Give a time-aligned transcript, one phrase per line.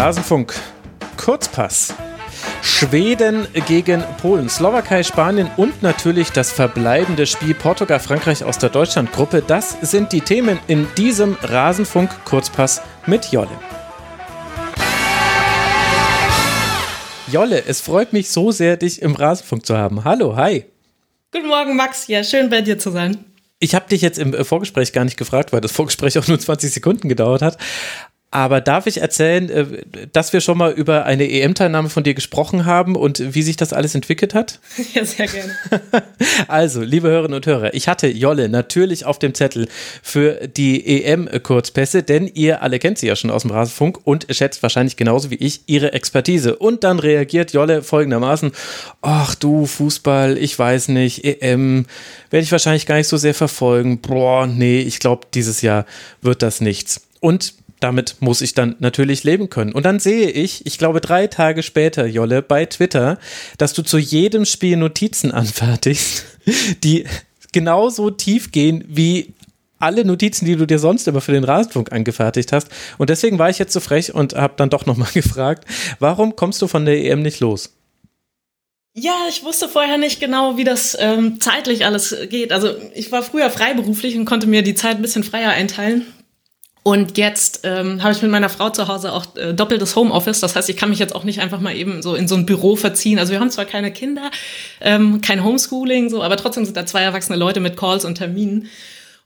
[0.00, 0.54] Rasenfunk.
[1.18, 1.92] Kurzpass.
[2.62, 9.42] Schweden gegen Polen, Slowakei, Spanien und natürlich das verbleibende Spiel Portugal, Frankreich aus der Deutschlandgruppe.
[9.46, 13.50] Das sind die Themen in diesem Rasenfunk Kurzpass mit Jolle.
[17.30, 20.04] Jolle, es freut mich so sehr, dich im Rasenfunk zu haben.
[20.04, 20.64] Hallo, hi.
[21.30, 22.06] Guten Morgen, Max.
[22.06, 23.22] Ja, schön bei dir zu sein.
[23.62, 26.72] Ich habe dich jetzt im Vorgespräch gar nicht gefragt, weil das Vorgespräch auch nur 20
[26.72, 27.58] Sekunden gedauert hat.
[28.32, 29.66] Aber darf ich erzählen, äh,
[30.12, 33.72] dass wir schon mal über eine EM-Teilnahme von dir gesprochen haben und wie sich das
[33.72, 34.60] alles entwickelt hat?
[34.94, 35.56] Ja, sehr gerne.
[36.48, 39.68] Also, liebe Hörerinnen und Hörer, ich hatte Jolle natürlich auf dem Zettel
[40.02, 44.62] für die EM-Kurzpässe, denn ihr alle kennt sie ja schon aus dem Rasenfunk und schätzt
[44.62, 46.56] wahrscheinlich genauso wie ich ihre Expertise.
[46.56, 48.52] Und dann reagiert Jolle folgendermaßen:
[49.00, 51.86] Ach du, Fußball, ich weiß nicht, EM
[52.30, 54.00] werde ich wahrscheinlich gar nicht so sehr verfolgen.
[54.00, 55.86] Boah, nee, ich glaube, dieses Jahr
[56.22, 57.02] wird das nichts.
[57.20, 59.72] Und damit muss ich dann natürlich leben können.
[59.72, 63.18] Und dann sehe ich, ich glaube drei Tage später, Jolle, bei Twitter,
[63.58, 66.24] dass du zu jedem Spiel Notizen anfertigst,
[66.84, 67.06] die
[67.52, 69.34] genauso tief gehen wie
[69.78, 72.68] alle Notizen, die du dir sonst immer für den Rasenfunk angefertigt hast.
[72.98, 75.64] Und deswegen war ich jetzt so frech und habe dann doch nochmal gefragt,
[75.98, 77.74] warum kommst du von der EM nicht los?
[78.92, 82.52] Ja, ich wusste vorher nicht genau, wie das ähm, zeitlich alles geht.
[82.52, 86.06] Also ich war früher freiberuflich und konnte mir die Zeit ein bisschen freier einteilen.
[86.82, 90.40] Und jetzt ähm, habe ich mit meiner Frau zu Hause auch äh, doppeltes Homeoffice.
[90.40, 92.46] Das heißt, ich kann mich jetzt auch nicht einfach mal eben so in so ein
[92.46, 93.18] Büro verziehen.
[93.18, 94.30] Also wir haben zwar keine Kinder,
[94.80, 98.68] ähm, kein Homeschooling, so, aber trotzdem sind da zwei erwachsene Leute mit Calls und Terminen.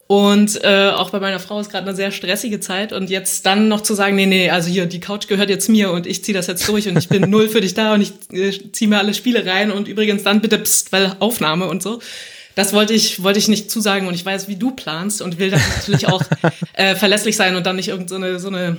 [0.06, 2.92] Und äh, auch bei meiner Frau ist gerade eine sehr stressige Zeit.
[2.92, 5.92] Und jetzt dann noch zu sagen, nee, nee, also hier, die Couch gehört jetzt mir
[5.92, 8.12] und ich ziehe das jetzt durch und ich bin null für dich da und ich
[8.32, 12.00] äh, ziehe mir alle Spiele rein und übrigens dann bitte pst, weil Aufnahme und so
[12.54, 15.50] das wollte ich, wollte ich nicht zusagen und ich weiß, wie du planst und will
[15.50, 16.22] dann natürlich auch
[16.74, 18.76] äh, verlässlich sein und dann nicht irgendeine so eine, so eine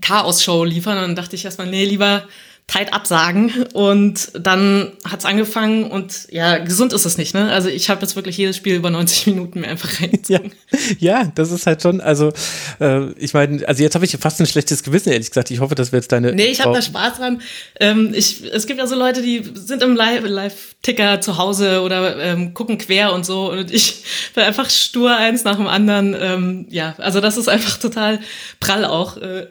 [0.00, 0.96] Chaos-Show liefern.
[0.98, 2.24] Und dann dachte ich erstmal, nee, lieber
[2.66, 7.52] tight absagen und dann hat's angefangen und ja, gesund ist es nicht, ne?
[7.52, 10.52] Also ich habe jetzt wirklich jedes Spiel über 90 Minuten mir einfach reingezogen.
[10.98, 12.32] Ja, ja, das ist halt schon, also
[12.80, 15.52] äh, ich meine, also jetzt habe ich fast ein schlechtes Gewissen, ehrlich gesagt.
[15.52, 16.32] Ich hoffe, das wird jetzt deine.
[16.32, 17.40] Nee, ich habe da Spaß dran.
[17.78, 22.52] Ähm, ich, es gibt ja so Leute, die sind im Live-Ticker zu Hause oder ähm,
[22.52, 24.02] gucken quer und so und ich
[24.34, 26.16] bin einfach stur eins nach dem anderen.
[26.18, 28.18] Ähm, ja, also das ist einfach total
[28.58, 29.18] prall auch.
[29.18, 29.46] Äh,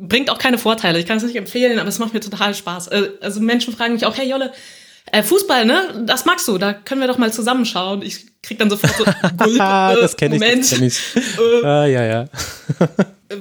[0.00, 0.98] bringt auch keine Vorteile.
[0.98, 2.88] Ich kann es nicht empfehlen, aber es macht mir total Spaß.
[2.88, 4.52] Äh, also Menschen fragen mich auch, hey Jolle,
[5.12, 6.04] äh, Fußball, ne?
[6.06, 8.02] Das magst du, da können wir doch mal zusammenschauen.
[8.02, 9.04] Ich krieg dann sofort so
[9.36, 10.62] Gulp, äh, das kenne ich, Moment.
[10.62, 10.98] Das kenn ich.
[11.62, 12.24] Äh, ah, ja, ja.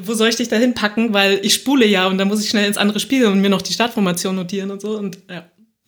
[0.02, 1.14] wo soll ich dich da hinpacken?
[1.14, 3.62] Weil ich spule ja und dann muss ich schnell ins andere Spiel und mir noch
[3.62, 4.98] die Startformation notieren und so.
[4.98, 5.46] Und ja,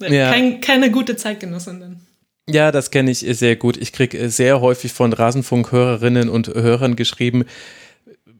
[0.07, 0.31] ja.
[0.31, 2.01] Kein, keine gute Zeitgenossin dann.
[2.49, 3.77] Ja, das kenne ich sehr gut.
[3.77, 7.45] Ich kriege sehr häufig von Rasenfunk-Hörerinnen und Hörern geschrieben,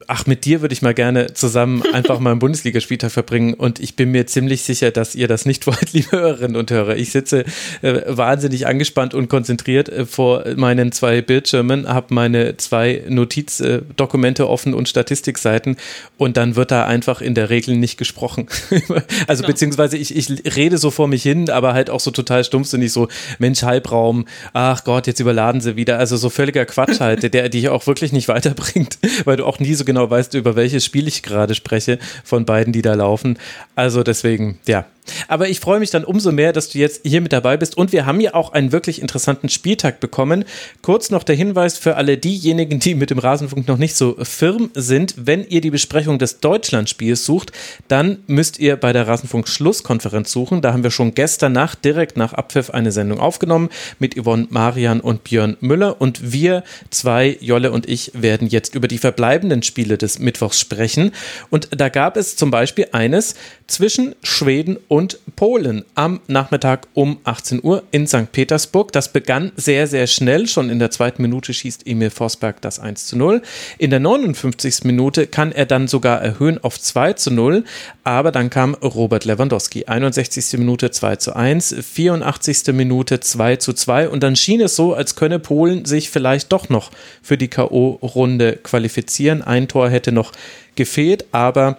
[0.06, 3.96] ach, mit dir würde ich mal gerne zusammen einfach mal einen Bundesligaspieltag verbringen und ich
[3.96, 6.96] bin mir ziemlich sicher, dass ihr das nicht wollt, liebe Hörerinnen und Hörer.
[6.96, 7.44] Ich sitze
[7.82, 14.74] äh, wahnsinnig angespannt und konzentriert äh, vor meinen zwei Bildschirmen, habe meine zwei Notizdokumente offen
[14.74, 15.76] und Statistikseiten
[16.18, 18.46] und dann wird da einfach in der Regel nicht gesprochen.
[19.26, 19.52] also genau.
[19.52, 23.08] beziehungsweise ich, ich rede so vor mich hin, aber halt auch so total stumpfsinnig so,
[23.38, 25.98] Mensch, Halbraum, ach Gott, jetzt überladen sie wieder.
[25.98, 29.74] Also so völliger Quatsch halt, der dich auch wirklich nicht weiterbringt, weil du auch nie
[29.74, 33.38] so genau genau weißt, über welches Spiel ich gerade spreche von beiden, die da laufen.
[33.76, 34.86] Also deswegen, ja,
[35.28, 37.76] aber ich freue mich dann umso mehr, dass du jetzt hier mit dabei bist.
[37.76, 40.44] Und wir haben ja auch einen wirklich interessanten Spieltag bekommen.
[40.80, 44.70] Kurz noch der Hinweis für alle diejenigen, die mit dem Rasenfunk noch nicht so firm
[44.74, 45.14] sind.
[45.18, 47.52] Wenn ihr die Besprechung des Deutschlandspiels sucht,
[47.88, 50.62] dann müsst ihr bei der Rasenfunk-Schlusskonferenz suchen.
[50.62, 55.00] Da haben wir schon gestern Nacht, direkt nach Abpfiff, eine Sendung aufgenommen mit Yvonne Marian
[55.00, 56.00] und Björn Müller.
[56.00, 61.12] Und wir zwei, Jolle und ich, werden jetzt über die verbleibenden Spiele des Mittwochs sprechen.
[61.50, 63.34] Und da gab es zum Beispiel eines
[63.66, 68.30] zwischen Schweden und Polen am Nachmittag um 18 Uhr in St.
[68.30, 68.92] Petersburg.
[68.92, 70.46] Das begann sehr, sehr schnell.
[70.46, 73.40] Schon in der zweiten Minute schießt Emil Forsberg das 1 zu 0.
[73.78, 74.84] In der 59.
[74.84, 77.64] Minute kann er dann sogar erhöhen auf 2 zu 0.
[78.04, 79.86] Aber dann kam Robert Lewandowski.
[79.86, 80.58] 61.
[80.58, 82.74] Minute 2 zu 1, 84.
[82.74, 84.10] Minute 2 zu 2.
[84.10, 86.90] Und dann schien es so, als könne Polen sich vielleicht doch noch
[87.22, 89.40] für die K.O.-Runde qualifizieren.
[89.42, 90.32] Ein Tor hätte noch
[90.74, 91.78] gefehlt, aber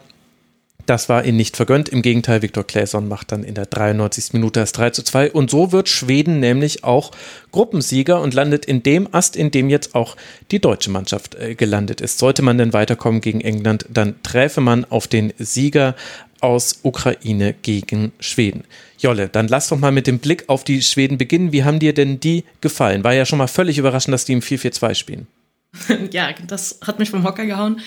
[0.86, 1.88] das war ihnen nicht vergönnt.
[1.88, 4.34] Im Gegenteil, Viktor Claesson macht dann in der 93.
[4.34, 5.32] Minute das 3 zu 2.
[5.32, 7.12] Und so wird Schweden nämlich auch
[7.52, 10.18] Gruppensieger und landet in dem Ast, in dem jetzt auch
[10.52, 12.20] die deutsche Mannschaft äh, gelandet ist.
[12.20, 15.96] Sollte man denn weiterkommen gegen England, dann träfe man auf den Sieger
[16.42, 18.66] aus Ukraine gegen Schweden.
[19.00, 21.54] Jolle, dann lass doch mal mit dem Blick auf die Schweden beginnen.
[21.54, 23.06] Wie haben dir denn die gefallen?
[23.06, 25.28] War ja schon mal völlig überraschend, dass die im 4-4-2 spielen.
[26.12, 27.82] ja, das hat mich vom Hocker gehauen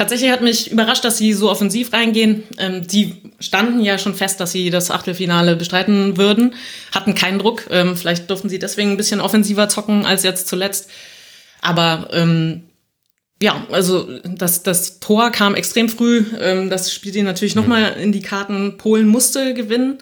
[0.00, 2.44] Tatsächlich hat mich überrascht, dass sie so offensiv reingehen.
[2.56, 6.54] Ähm, die standen ja schon fest, dass sie das Achtelfinale bestreiten würden,
[6.94, 7.66] hatten keinen Druck.
[7.68, 10.88] Ähm, vielleicht durften sie deswegen ein bisschen offensiver zocken als jetzt zuletzt.
[11.60, 12.62] Aber ähm,
[13.42, 16.24] ja, also das, das Tor kam extrem früh.
[16.40, 17.60] Ähm, das spielt ihnen natürlich mhm.
[17.60, 18.78] nochmal in die Karten.
[18.78, 19.98] Polen musste gewinnen,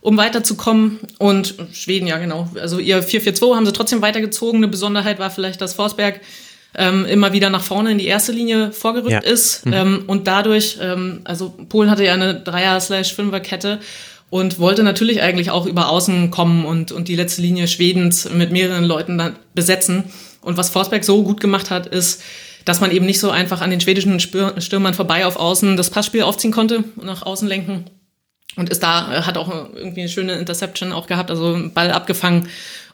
[0.00, 1.00] um weiterzukommen.
[1.18, 2.48] Und Schweden, ja genau.
[2.60, 4.58] Also ihr 4-4-2 haben sie trotzdem weitergezogen.
[4.58, 6.20] Eine Besonderheit war vielleicht, dass Forsberg
[6.74, 9.18] ähm, immer wieder nach vorne in die erste Linie vorgerückt ja.
[9.18, 9.66] ist.
[9.66, 9.72] Mhm.
[9.72, 13.80] Ähm, und dadurch, ähm, also Polen hatte ja eine Dreier-Fünfer-Kette
[14.30, 18.52] und wollte natürlich eigentlich auch über Außen kommen und, und die letzte Linie Schwedens mit
[18.52, 20.04] mehreren Leuten dann besetzen.
[20.40, 22.22] Und was Forsberg so gut gemacht hat, ist,
[22.64, 26.22] dass man eben nicht so einfach an den schwedischen Stürmern vorbei auf Außen das Passspiel
[26.22, 27.86] aufziehen konnte und nach außen lenken.
[28.56, 32.48] Und ist da, hat auch irgendwie eine schöne Interception auch gehabt, also Ball abgefangen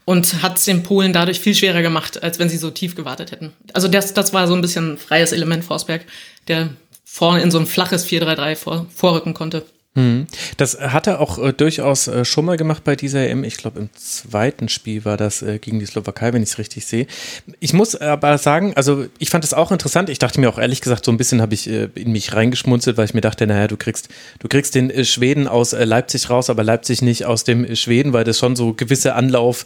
[0.06, 3.32] und hat es den Polen dadurch viel schwerer gemacht, als wenn sie so tief gewartet
[3.32, 3.52] hätten.
[3.74, 6.06] Also das, das war so ein bisschen freies Element Forsberg,
[6.48, 6.70] der
[7.04, 9.66] vorne in so ein flaches 4-3-3 vor, vorrücken konnte.
[9.96, 10.26] Mhm.
[10.58, 13.44] Das hat er auch äh, durchaus äh, schon mal gemacht bei dieser EM.
[13.44, 16.84] Ich glaube, im zweiten Spiel war das äh, gegen die Slowakei, wenn ich es richtig
[16.84, 17.06] sehe.
[17.60, 20.10] Ich muss aber sagen, also ich fand es auch interessant.
[20.10, 22.98] Ich dachte mir auch ehrlich gesagt, so ein bisschen habe ich äh, in mich reingeschmunzelt,
[22.98, 24.08] weil ich mir dachte, naja, du kriegst,
[24.38, 28.12] du kriegst den äh, Schweden aus äh, Leipzig raus, aber Leipzig nicht aus dem Schweden,
[28.12, 29.64] weil das schon so gewisse Anlauf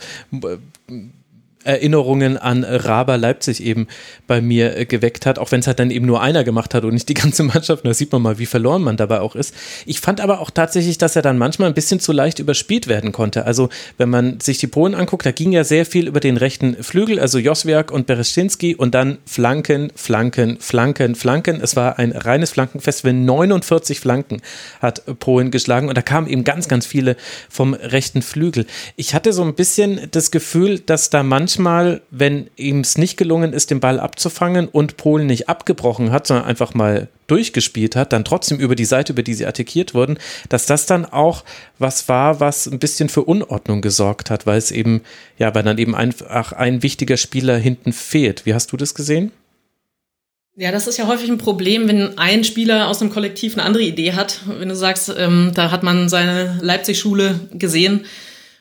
[1.62, 3.86] Erinnerungen an Raber Leipzig eben
[4.26, 6.84] bei mir äh, geweckt hat, auch wenn es halt dann eben nur einer gemacht hat
[6.84, 7.84] und nicht die ganze Mannschaft.
[7.84, 9.54] Da sieht man mal, wie verloren man dabei auch ist.
[9.84, 13.12] Ich fand aber auch tatsächlich, dass er dann manchmal ein bisschen zu leicht überspielt werden
[13.12, 13.44] konnte.
[13.44, 13.68] Also
[13.98, 17.20] wenn man sich die Polen anguckt, da ging ja sehr viel über den rechten Flügel,
[17.20, 21.60] also Joswiak und Bereschinski und dann Flanken, Flanken, Flanken, Flanken.
[21.60, 24.40] Es war ein reines Flankenfest, wenn 49 Flanken
[24.80, 27.16] hat Polen geschlagen und da kamen eben ganz, ganz viele
[27.50, 28.66] vom rechten Flügel.
[28.96, 33.16] Ich hatte so ein bisschen das Gefühl, dass da manchmal manchmal, wenn ihm es nicht
[33.16, 38.12] gelungen ist, den Ball abzufangen und Polen nicht abgebrochen hat, sondern einfach mal durchgespielt hat,
[38.12, 40.18] dann trotzdem über die Seite, über die sie attackiert wurden,
[40.48, 41.44] dass das dann auch
[41.78, 45.02] was war, was ein bisschen für Unordnung gesorgt hat, weil es eben,
[45.38, 48.46] ja, weil dann eben einfach ein wichtiger Spieler hinten fehlt.
[48.46, 49.32] Wie hast du das gesehen?
[50.56, 53.84] Ja, das ist ja häufig ein Problem, wenn ein Spieler aus einem Kollektiv eine andere
[53.84, 54.40] Idee hat.
[54.46, 58.04] Wenn du sagst, ähm, da hat man seine Leipzig-Schule gesehen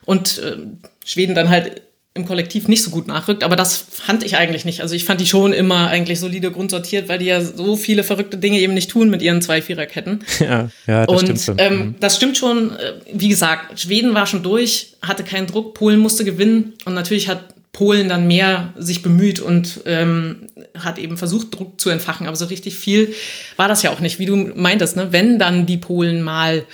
[0.06, 0.57] und äh,
[1.03, 1.81] Schweden dann halt
[2.15, 4.81] im Kollektiv nicht so gut nachrückt, aber das fand ich eigentlich nicht.
[4.81, 8.38] Also ich fand die schon immer eigentlich solide grundsortiert, weil die ja so viele verrückte
[8.38, 10.23] Dinge eben nicht tun mit ihren zwei Viererketten.
[10.39, 11.56] Ja, ja, das Und, stimmt schon.
[11.59, 11.95] Ähm, mhm.
[12.00, 12.71] das stimmt schon.
[12.71, 17.27] Äh, wie gesagt, Schweden war schon durch, hatte keinen Druck, Polen musste gewinnen und natürlich
[17.27, 20.47] hat Polen dann mehr sich bemüht und ähm,
[20.77, 22.25] hat eben versucht, Druck zu entfachen.
[22.25, 23.13] Aber so richtig viel
[23.57, 25.09] war das ja auch nicht, wie du meintest, ne?
[25.11, 26.65] Wenn dann die Polen mal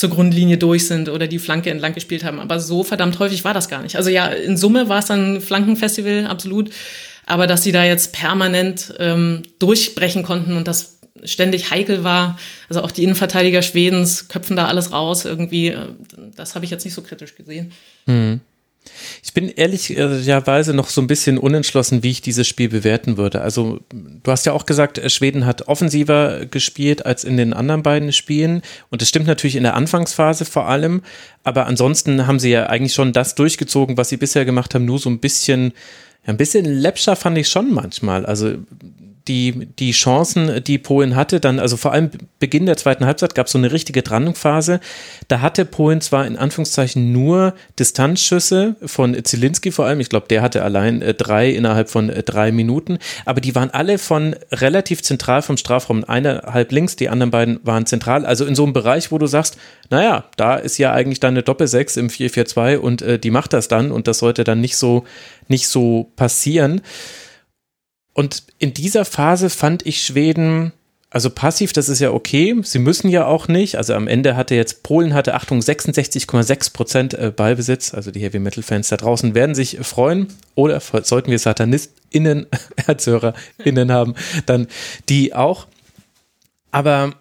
[0.00, 2.40] zur Grundlinie durch sind oder die Flanke entlang gespielt haben.
[2.40, 3.96] Aber so verdammt häufig war das gar nicht.
[3.96, 6.70] Also ja, in Summe war es dann ein Flankenfestival, absolut.
[7.26, 12.38] Aber dass sie da jetzt permanent ähm, durchbrechen konnten und das ständig heikel war,
[12.70, 15.88] also auch die Innenverteidiger Schwedens köpfen da alles raus irgendwie, äh,
[16.34, 17.72] das habe ich jetzt nicht so kritisch gesehen.
[18.06, 18.40] Mhm.
[19.22, 23.40] Ich bin ehrlicherweise noch so ein bisschen unentschlossen, wie ich dieses Spiel bewerten würde.
[23.42, 28.12] Also, du hast ja auch gesagt, Schweden hat offensiver gespielt als in den anderen beiden
[28.12, 28.62] Spielen.
[28.90, 31.02] Und das stimmt natürlich in der Anfangsphase vor allem.
[31.44, 34.98] Aber ansonsten haben sie ja eigentlich schon das durchgezogen, was sie bisher gemacht haben, nur
[34.98, 35.72] so ein bisschen,
[36.24, 38.26] ja, ein bisschen läppscher fand ich schon manchmal.
[38.26, 38.54] Also,
[39.30, 42.10] die, die Chancen, die Polen hatte, dann, also vor allem
[42.40, 44.80] Beginn der zweiten Halbzeit gab es so eine richtige Drandungsphase.
[45.28, 50.42] Da hatte Polen zwar in Anführungszeichen nur Distanzschüsse von Zielinski vor allem, ich glaube, der
[50.42, 55.00] hatte allein äh, drei innerhalb von äh, drei Minuten, aber die waren alle von relativ
[55.04, 58.72] zentral vom Strafraum, eine halb links, die anderen beiden waren zentral, also in so einem
[58.72, 59.58] Bereich, wo du sagst,
[59.90, 63.68] naja, da ist ja eigentlich dann eine Doppel-6 im 4-4-2 und äh, die macht das
[63.68, 65.04] dann und das sollte dann nicht so,
[65.46, 66.80] nicht so passieren.
[68.20, 70.74] Und in dieser Phase fand ich Schweden,
[71.08, 72.54] also passiv, das ist ja okay.
[72.62, 73.76] Sie müssen ja auch nicht.
[73.76, 77.94] Also am Ende hatte jetzt Polen hatte, Achtung, 66,6 Prozent äh, Ballbesitz.
[77.94, 80.26] Also die Heavy Metal Fans da draußen werden sich freuen.
[80.54, 82.44] Oder sollten wir SatanistInnen,
[82.86, 84.66] ErzhörerInnen haben, dann
[85.08, 85.66] die auch.
[86.72, 87.14] Aber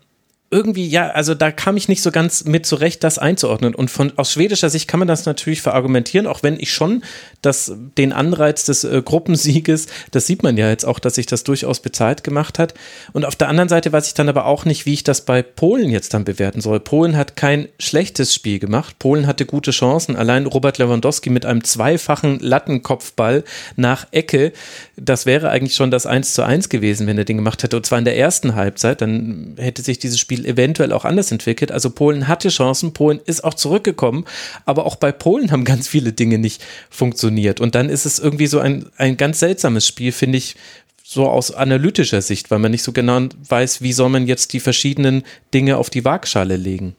[0.51, 3.75] irgendwie, ja, also da kam ich nicht so ganz mit zurecht, das einzuordnen.
[3.75, 7.03] Und von aus schwedischer Sicht kann man das natürlich verargumentieren, auch wenn ich schon
[7.41, 11.43] das, den Anreiz des äh, Gruppensieges, das sieht man ja jetzt auch, dass sich das
[11.43, 12.73] durchaus bezahlt gemacht hat.
[13.13, 15.43] Und auf der anderen Seite weiß ich dann aber auch nicht, wie ich das bei
[15.43, 16.79] Polen jetzt dann bewerten soll.
[16.79, 18.97] Polen hat kein schlechtes Spiel gemacht.
[18.97, 20.15] Polen hatte gute Chancen.
[20.15, 23.43] Allein Robert Lewandowski mit einem zweifachen Lattenkopfball
[23.75, 24.51] nach Ecke,
[24.97, 27.77] das wäre eigentlich schon das 1 zu 1 gewesen, wenn er den gemacht hätte.
[27.77, 29.01] Und zwar in der ersten Halbzeit.
[29.01, 31.71] Dann hätte sich dieses Spiel Spiel eventuell auch anders entwickelt.
[31.71, 34.25] Also Polen hatte Chancen, Polen ist auch zurückgekommen,
[34.65, 37.59] aber auch bei Polen haben ganz viele Dinge nicht funktioniert.
[37.59, 40.55] Und dann ist es irgendwie so ein, ein ganz seltsames Spiel, finde ich,
[41.03, 44.59] so aus analytischer Sicht, weil man nicht so genau weiß, wie soll man jetzt die
[44.59, 46.95] verschiedenen Dinge auf die Waagschale legen.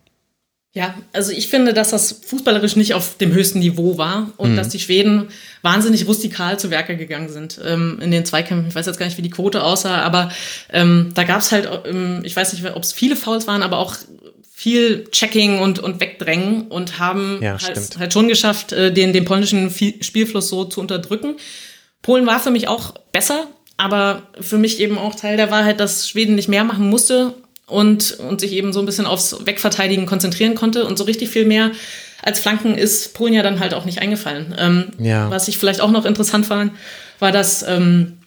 [0.72, 4.56] Ja, also ich finde, dass das fußballerisch nicht auf dem höchsten Niveau war und mhm.
[4.56, 5.28] dass die Schweden
[5.62, 8.68] wahnsinnig rustikal zu Werke gegangen sind ähm, in den Zweikämpfen.
[8.68, 10.30] Ich weiß jetzt gar nicht, wie die Quote aussah, aber
[10.72, 13.78] ähm, da gab es halt, ähm, ich weiß nicht, ob es viele Fouls waren, aber
[13.78, 13.96] auch
[14.52, 19.24] viel Checking und, und Wegdrängen und haben ja, halt, halt, schon geschafft, äh, den, den
[19.24, 21.36] polnischen Spielfluss so zu unterdrücken.
[22.00, 26.08] Polen war für mich auch besser, aber für mich eben auch Teil der Wahrheit, dass
[26.08, 27.34] Schweden nicht mehr machen musste
[27.70, 30.84] und, und sich eben so ein bisschen aufs Wegverteidigen konzentrieren konnte.
[30.84, 31.70] Und so richtig viel mehr
[32.22, 34.54] als Flanken ist Polen ja dann halt auch nicht eingefallen.
[34.58, 35.30] Ähm, ja.
[35.30, 36.72] Was ich vielleicht auch noch interessant fand,
[37.18, 38.18] war, dass, ähm,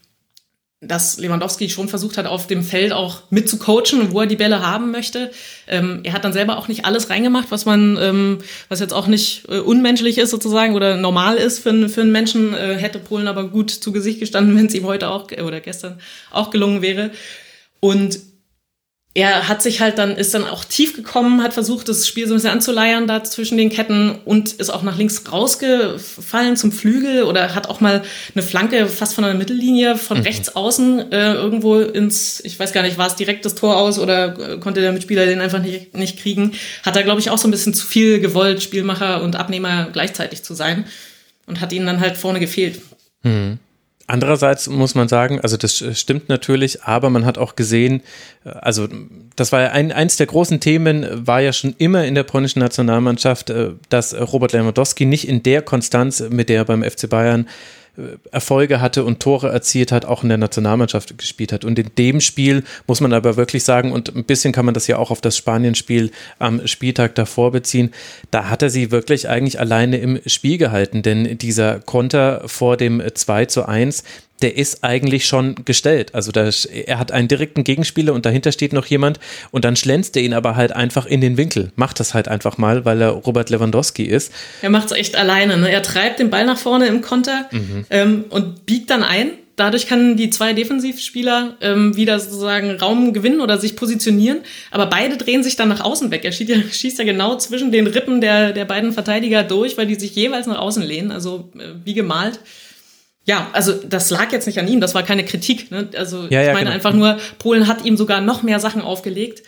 [0.82, 4.92] dass Lewandowski schon versucht hat, auf dem Feld auch mitzucoachen, wo er die Bälle haben
[4.92, 5.32] möchte.
[5.68, 9.08] Ähm, er hat dann selber auch nicht alles reingemacht, was man, ähm, was jetzt auch
[9.08, 13.28] nicht äh, unmenschlich ist sozusagen oder normal ist für, für einen Menschen, äh, hätte Polen
[13.28, 16.00] aber gut zu Gesicht gestanden, wenn es ihm heute auch oder gestern
[16.32, 17.12] auch gelungen wäre.
[17.80, 18.20] Und
[19.16, 22.34] er hat sich halt dann, ist dann auch tief gekommen, hat versucht, das Spiel so
[22.34, 27.24] ein bisschen anzuleiern da zwischen den Ketten und ist auch nach links rausgefallen zum Flügel
[27.24, 28.02] oder hat auch mal
[28.34, 30.24] eine Flanke fast von der Mittellinie von mhm.
[30.24, 34.00] rechts außen äh, irgendwo ins, ich weiß gar nicht, war es direkt das Tor aus
[34.00, 36.54] oder äh, konnte der Mitspieler den einfach nicht, nicht kriegen.
[36.82, 40.42] Hat er, glaube ich, auch so ein bisschen zu viel gewollt, Spielmacher und Abnehmer gleichzeitig
[40.42, 40.86] zu sein
[41.46, 42.82] und hat ihnen dann halt vorne gefehlt.
[43.22, 43.60] Mhm.
[44.06, 48.02] Andererseits muss man sagen, also das stimmt natürlich, aber man hat auch gesehen,
[48.44, 48.88] äh, also
[49.36, 52.60] das war ja ein, eins der großen Themen, war ja schon immer in der polnischen
[52.60, 57.48] Nationalmannschaft, äh, dass Robert Lewandowski nicht in der Konstanz, mit der er beim FC Bayern
[58.32, 61.64] Erfolge hatte und Tore erzielt hat, auch in der Nationalmannschaft gespielt hat.
[61.64, 64.88] Und in dem Spiel muss man aber wirklich sagen, und ein bisschen kann man das
[64.88, 67.92] ja auch auf das Spanien-Spiel am Spieltag davor beziehen,
[68.32, 73.02] da hat er sie wirklich eigentlich alleine im Spiel gehalten, denn dieser Konter vor dem
[73.14, 74.04] 2 zu 1,
[74.42, 76.14] der ist eigentlich schon gestellt.
[76.14, 79.20] Also da, er hat einen direkten Gegenspieler und dahinter steht noch jemand
[79.52, 81.72] und dann schlänzt er ihn aber halt einfach in den Winkel.
[81.76, 84.34] Macht das halt einfach mal, weil er Robert Lewandowski ist.
[84.62, 85.58] Er macht es echt alleine.
[85.58, 85.72] Ne?
[85.72, 87.86] Er treibt den Ball nach vorne im Konter mhm.
[87.90, 89.32] ähm, und biegt dann ein.
[89.56, 94.40] Dadurch können die zwei Defensivspieler ähm, wieder sozusagen Raum gewinnen oder sich positionieren.
[94.72, 96.26] Aber beide drehen sich dann nach außen weg.
[96.26, 99.86] Er schießt ja, schießt ja genau zwischen den Rippen der, der beiden Verteidiger durch, weil
[99.86, 101.12] die sich jeweils nach außen lehnen.
[101.12, 102.40] Also äh, wie gemalt.
[103.26, 105.72] Ja, also das lag jetzt nicht an ihm, das war keine Kritik.
[105.72, 105.88] Ne?
[105.96, 106.74] Also ja, ja, ich meine genau.
[106.74, 109.44] einfach nur, Polen hat ihm sogar noch mehr Sachen aufgelegt.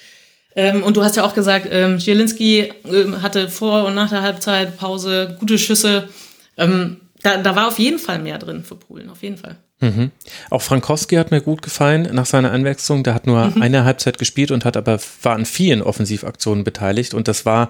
[0.55, 4.22] Ähm, und du hast ja auch gesagt, ähm, Zielinski ähm, hatte vor und nach der
[4.22, 6.08] Halbzeitpause gute Schüsse.
[6.58, 9.58] Ähm, da, da war auf jeden Fall mehr drin für Polen, auf jeden Fall.
[9.82, 10.12] Mhm.
[10.50, 13.03] Auch Frankowski hat mir gut gefallen nach seiner Einwechslung.
[13.03, 13.62] Der hat nur mhm.
[13.62, 17.13] eine Halbzeit gespielt und hat aber war an vielen Offensivaktionen beteiligt.
[17.13, 17.70] Und das war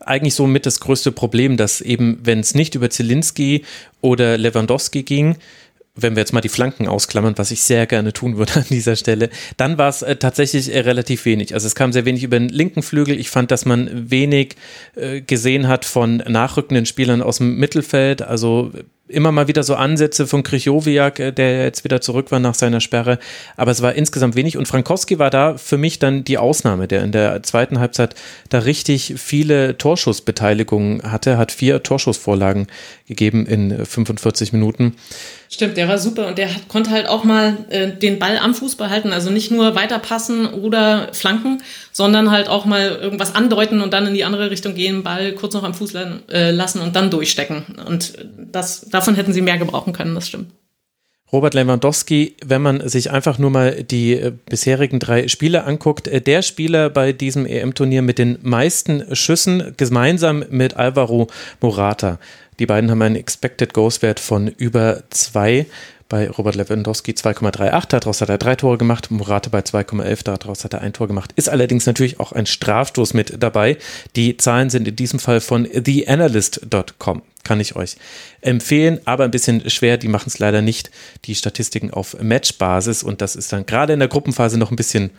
[0.00, 3.64] eigentlich so mit das größte Problem, dass eben, wenn es nicht über Zielinski
[4.00, 5.36] oder Lewandowski ging,
[5.98, 8.96] wenn wir jetzt mal die Flanken ausklammern, was ich sehr gerne tun würde an dieser
[8.96, 11.54] Stelle, dann war es äh, tatsächlich äh, relativ wenig.
[11.54, 13.18] Also es kam sehr wenig über den linken Flügel.
[13.18, 14.56] Ich fand, dass man wenig
[14.94, 18.20] äh, gesehen hat von nachrückenden Spielern aus dem Mittelfeld.
[18.20, 18.72] Also
[19.08, 22.80] immer mal wieder so Ansätze von Krychowiak, äh, der jetzt wieder zurück war nach seiner
[22.80, 23.18] Sperre,
[23.56, 27.02] aber es war insgesamt wenig und Frankowski war da für mich dann die Ausnahme, der
[27.02, 28.14] in der zweiten Halbzeit
[28.48, 32.66] da richtig viele Torschussbeteiligungen hatte, hat vier Torschussvorlagen
[33.06, 34.96] gegeben in 45 Minuten.
[35.48, 38.54] Stimmt, der war super und der hat, konnte halt auch mal äh, den Ball am
[38.54, 41.62] Fuß behalten, also nicht nur weiterpassen oder flanken,
[41.92, 45.54] sondern halt auch mal irgendwas andeuten und dann in die andere Richtung gehen, Ball kurz
[45.54, 47.64] noch am Fuß äh, lassen und dann durchstecken.
[47.86, 50.50] Und das, davon hätten sie mehr gebrauchen können, das stimmt.
[51.32, 56.20] Robert Lewandowski, wenn man sich einfach nur mal die äh, bisherigen drei Spiele anguckt, äh,
[56.20, 61.26] der Spieler bei diesem EM-Turnier mit den meisten Schüssen, gemeinsam mit Alvaro
[61.60, 62.20] Morata.
[62.58, 65.66] Die beiden haben einen Expected Goals Wert von über zwei.
[66.08, 70.72] Bei Robert Lewandowski 2,38, daraus hat er drei Tore gemacht, Morate bei 2,11, daraus hat
[70.72, 71.32] er ein Tor gemacht.
[71.34, 73.76] Ist allerdings natürlich auch ein Strafstoß mit dabei.
[74.14, 77.96] Die Zahlen sind in diesem Fall von theanalyst.com kann ich euch
[78.40, 79.98] empfehlen, aber ein bisschen schwer.
[79.98, 80.90] Die machen es leider nicht,
[81.26, 85.10] die Statistiken auf Matchbasis und das ist dann gerade in der Gruppenphase noch ein bisschen,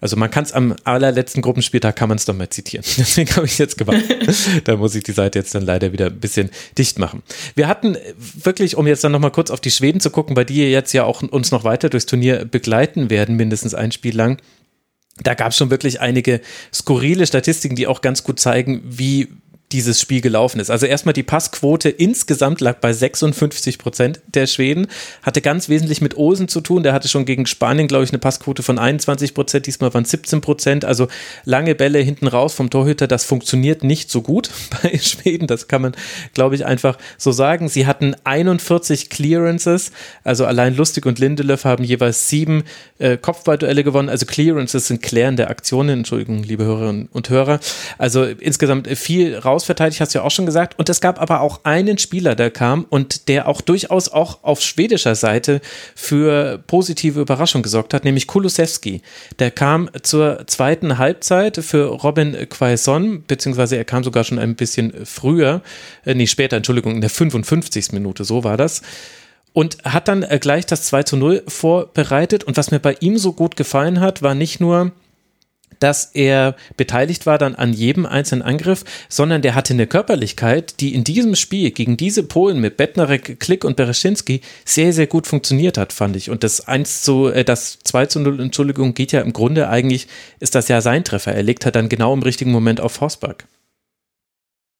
[0.00, 2.84] also man kann es am allerletzten Gruppenspieltag kann man es doch mal zitieren.
[2.96, 4.02] Deswegen habe ich jetzt gemacht.
[4.64, 7.22] da muss ich die Seite jetzt dann leider wieder ein bisschen dicht machen.
[7.54, 10.62] Wir hatten wirklich, um jetzt dann nochmal kurz auf die Schweden zu gucken, bei die
[10.62, 14.38] jetzt ja auch uns noch weiter durchs Turnier begleiten werden, mindestens ein Spiel lang.
[15.22, 16.40] Da gab es schon wirklich einige
[16.72, 19.28] skurrile Statistiken, die auch ganz gut zeigen, wie
[19.74, 20.70] dieses Spiel gelaufen ist.
[20.70, 24.86] Also erstmal die Passquote insgesamt lag bei 56 Prozent der Schweden,
[25.22, 26.84] hatte ganz wesentlich mit Olsen zu tun.
[26.84, 29.66] Der hatte schon gegen Spanien, glaube ich, eine Passquote von 21 Prozent.
[29.66, 30.84] Diesmal waren 17 Prozent.
[30.84, 31.08] Also
[31.44, 34.48] lange Bälle hinten raus vom Torhüter, das funktioniert nicht so gut
[34.82, 35.48] bei Schweden.
[35.48, 35.96] Das kann man,
[36.34, 37.68] glaube ich, einfach so sagen.
[37.68, 39.90] Sie hatten 41 Clearances.
[40.22, 42.62] Also allein Lustig und Lindelöf haben jeweils sieben
[43.00, 44.08] äh, Kopfballduelle gewonnen.
[44.08, 45.98] Also Clearances sind klärende Aktionen.
[45.98, 47.58] Entschuldigung, liebe Hörerinnen und Hörer.
[47.98, 50.78] Also insgesamt viel rausverteidigt, hast du ja auch schon gesagt.
[50.78, 54.60] Und es gab aber auch einen Spieler, der kam und der auch durchaus auch auf
[54.60, 55.60] schwedischer Seite
[55.94, 59.02] für positive Überraschung gesorgt hat, nämlich Kulusewski.
[59.38, 64.92] Der kam zur zweiten Halbzeit für Robin Quaison, beziehungsweise er kam sogar schon ein bisschen
[65.04, 65.62] früher,
[66.04, 67.92] äh, nee, später, Entschuldigung, in der 55.
[67.92, 68.82] Minute, so war das
[69.52, 72.42] und hat dann äh, gleich das 2 zu 0 vorbereitet.
[72.42, 74.90] Und was mir bei ihm so gut gefallen hat, war nicht nur,
[75.84, 80.94] dass er beteiligt war dann an jedem einzelnen Angriff, sondern der hatte eine Körperlichkeit, die
[80.94, 85.76] in diesem Spiel gegen diese Polen mit Bettnarek, Klick und Bereschinski sehr, sehr gut funktioniert
[85.76, 86.30] hat, fand ich.
[86.30, 90.08] Und das 1 zu, äh, das 2 zu 0, Entschuldigung, geht ja im Grunde eigentlich,
[90.40, 91.34] ist das ja sein Treffer.
[91.34, 93.44] Er legt halt dann genau im richtigen Moment auf Forsberg.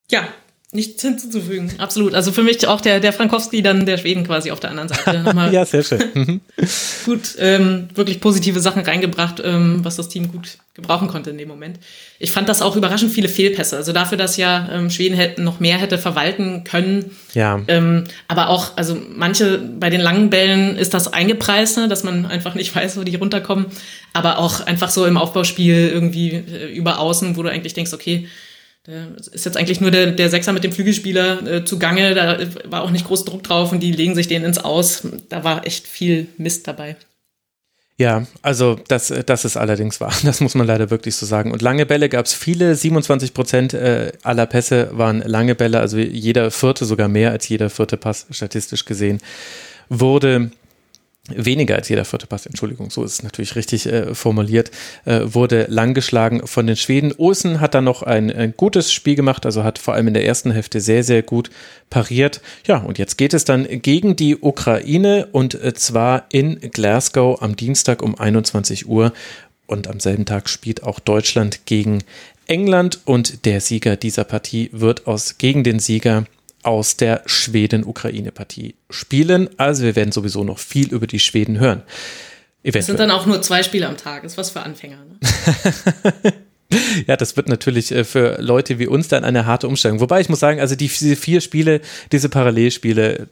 [0.09, 0.27] Ja,
[0.75, 1.71] nichts hinzuzufügen.
[1.77, 2.13] Absolut.
[2.13, 5.23] Also für mich auch der, der Frankowski dann der Schweden quasi auf der anderen Seite.
[5.51, 6.03] ja, sehr schön.
[6.15, 6.41] Mhm.
[7.05, 11.47] gut, ähm, wirklich positive Sachen reingebracht, ähm, was das Team gut gebrauchen konnte in dem
[11.47, 11.79] Moment.
[12.19, 13.77] Ich fand das auch überraschend viele Fehlpässe.
[13.77, 17.11] Also dafür, dass ja ähm, Schweden hätten noch mehr hätte verwalten können.
[17.33, 17.61] Ja.
[17.67, 22.25] Ähm, aber auch, also manche bei den langen Bällen ist das eingepreist, ne, dass man
[22.25, 23.67] einfach nicht weiß, wo die runterkommen.
[24.13, 28.27] Aber auch einfach so im Aufbauspiel irgendwie äh, über außen, wo du eigentlich denkst, okay,
[28.87, 32.13] der ist jetzt eigentlich nur der, der Sechser mit dem Flügelspieler äh, zugange.
[32.13, 35.07] Da war auch nicht groß Druck drauf und die legen sich den ins Aus.
[35.29, 36.95] Da war echt viel Mist dabei.
[37.97, 40.13] Ja, also das, das ist allerdings wahr.
[40.23, 41.51] Das muss man leider wirklich so sagen.
[41.51, 42.75] Und lange Bälle gab es viele.
[42.75, 45.79] 27 Prozent äh, aller Pässe waren lange Bälle.
[45.79, 49.19] Also jeder vierte, sogar mehr als jeder vierte Pass statistisch gesehen,
[49.89, 50.51] wurde
[51.33, 54.71] weniger als jeder vierte Pass, Entschuldigung, so ist es natürlich richtig äh, formuliert,
[55.05, 57.13] äh, wurde langgeschlagen von den Schweden.
[57.17, 60.25] Olsen hat dann noch ein, ein, gutes Spiel gemacht, also hat vor allem in der
[60.25, 61.49] ersten Hälfte sehr, sehr gut
[61.89, 62.41] pariert.
[62.67, 67.55] Ja, und jetzt geht es dann gegen die Ukraine und äh, zwar in Glasgow am
[67.55, 69.11] Dienstag um 21 Uhr
[69.65, 72.03] und am selben Tag spielt auch Deutschland gegen
[72.47, 76.25] England und der Sieger dieser Partie wird aus gegen den Sieger
[76.65, 79.49] aus der Schweden-Ukraine-Partie spielen.
[79.57, 81.83] Also wir werden sowieso noch viel über die Schweden hören.
[82.63, 82.79] Eventuell.
[82.79, 84.23] Es sind dann auch nur zwei Spiele am Tag.
[84.23, 84.97] Ist was für Anfänger.
[85.05, 86.33] Ne?
[87.07, 89.99] ja, das wird natürlich äh, für Leute wie uns dann eine harte Umstellung.
[89.99, 93.27] Wobei ich muss sagen, also die, diese vier Spiele, diese Parallelspiele,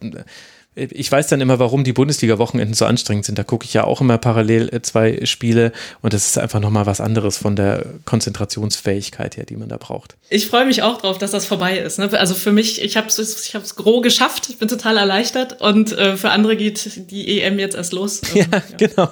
[0.76, 3.38] ich weiß dann immer, warum die Bundesliga-Wochenenden so anstrengend sind.
[3.38, 6.88] Da gucke ich ja auch immer parallel äh, zwei Spiele und das ist einfach nochmal
[6.88, 10.16] was anderes von der Konzentrationsfähigkeit her, die man da braucht.
[10.30, 12.00] Ich freue mich auch drauf, dass das vorbei ist.
[12.00, 12.10] Ne?
[12.20, 15.92] Also für mich, ich habe es ich hab's gros geschafft, ich bin total erleichtert und
[15.92, 18.22] äh, für andere geht die EM jetzt erst los.
[18.34, 19.10] ja, ja, genau.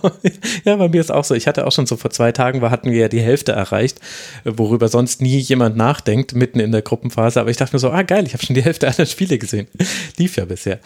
[0.66, 1.36] Ja, bei mir ist auch so.
[1.36, 4.00] Ich hatte auch schon so vor zwei Tagen, war, hatten wir ja die Hälfte erreicht,
[4.46, 7.40] worüber sonst nie jemand nachdenkt, mitten in der Gruppenphase.
[7.40, 9.68] Aber ich dachte mir so, ah geil, ich habe schon die Hälfte aller Spiele gesehen.
[10.18, 10.80] Lief ja bisher.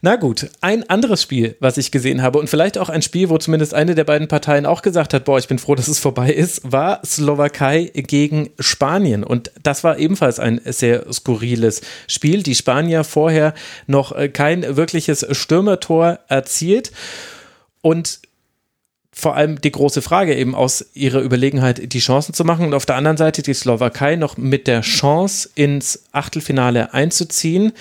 [0.00, 3.38] Na gut, ein anderes Spiel, was ich gesehen habe und vielleicht auch ein Spiel, wo
[3.38, 6.32] zumindest eine der beiden Parteien auch gesagt hat, boah, ich bin froh, dass es vorbei
[6.32, 9.24] ist, war Slowakei gegen Spanien.
[9.24, 12.44] Und das war ebenfalls ein sehr skurriles Spiel.
[12.44, 13.52] Die Spanier vorher
[13.88, 16.92] noch äh, kein wirkliches Stürmertor erzielt
[17.80, 18.20] und
[19.14, 22.86] vor allem die große Frage eben aus ihrer Überlegenheit die Chancen zu machen und auf
[22.86, 27.72] der anderen Seite die Slowakei noch mit der Chance ins Achtelfinale einzuziehen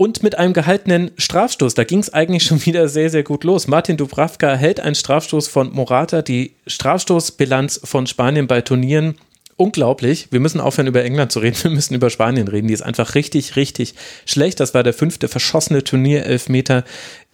[0.00, 1.74] und mit einem gehaltenen Strafstoß.
[1.74, 3.68] Da ging es eigentlich schon wieder sehr, sehr gut los.
[3.68, 6.22] Martin Dubravka hält einen Strafstoß von Morata.
[6.22, 9.16] Die Strafstoßbilanz von Spanien bei Turnieren
[9.56, 10.28] unglaublich.
[10.30, 11.62] Wir müssen aufhören, über England zu reden.
[11.62, 12.68] Wir müssen über Spanien reden.
[12.68, 13.92] Die ist einfach richtig, richtig
[14.24, 14.58] schlecht.
[14.60, 16.84] Das war der fünfte verschossene Turnierelfmeter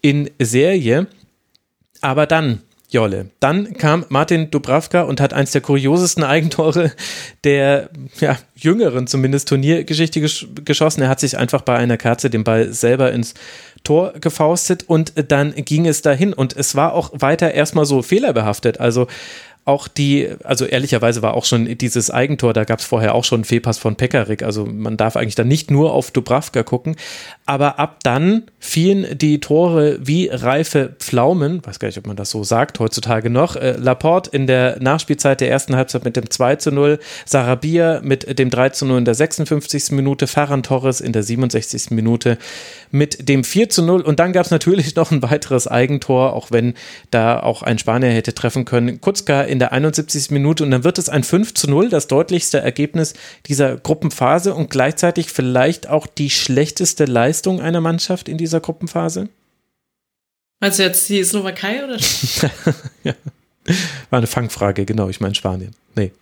[0.00, 1.06] in Serie.
[2.00, 3.30] Aber dann Jolle.
[3.40, 6.92] Dann kam Martin Dubravka und hat eins der kuriosesten Eigentore
[7.44, 11.02] der ja, jüngeren zumindest Turniergeschichte gesch geschossen.
[11.02, 13.34] Er hat sich einfach bei einer Kerze den Ball selber ins
[13.82, 18.80] Tor gefaustet und dann ging es dahin und es war auch weiter erstmal so fehlerbehaftet.
[18.80, 19.06] Also
[19.66, 23.38] auch die, also ehrlicherweise war auch schon dieses Eigentor, da gab es vorher auch schon
[23.38, 26.94] einen Fehlpass von Pekarik, also man darf eigentlich dann nicht nur auf Dubravka gucken,
[27.46, 32.30] aber ab dann fielen die Tore wie reife Pflaumen, weiß gar nicht, ob man das
[32.30, 36.56] so sagt heutzutage noch, äh, Laporte in der Nachspielzeit der ersten Halbzeit mit dem 2
[36.56, 39.90] zu 0, Sarabia mit dem 3 zu 0 in der 56.
[39.92, 41.90] Minute, Ferran Torres in der 67.
[41.90, 42.38] Minute
[42.92, 46.52] mit dem 4 zu 0 und dann gab es natürlich noch ein weiteres Eigentor, auch
[46.52, 46.74] wenn
[47.10, 50.30] da auch ein Spanier hätte treffen können, Kutzka in in der 71.
[50.32, 53.14] Minute und dann wird es ein 5 zu 0, das deutlichste Ergebnis
[53.46, 59.28] dieser Gruppenphase und gleichzeitig vielleicht auch die schlechteste Leistung einer Mannschaft in dieser Gruppenphase?
[60.60, 61.96] Meinst du jetzt die Slowakei oder?
[63.04, 63.14] ja.
[64.10, 65.74] War eine Fangfrage, genau, ich meine Spanien.
[65.94, 66.12] Nee.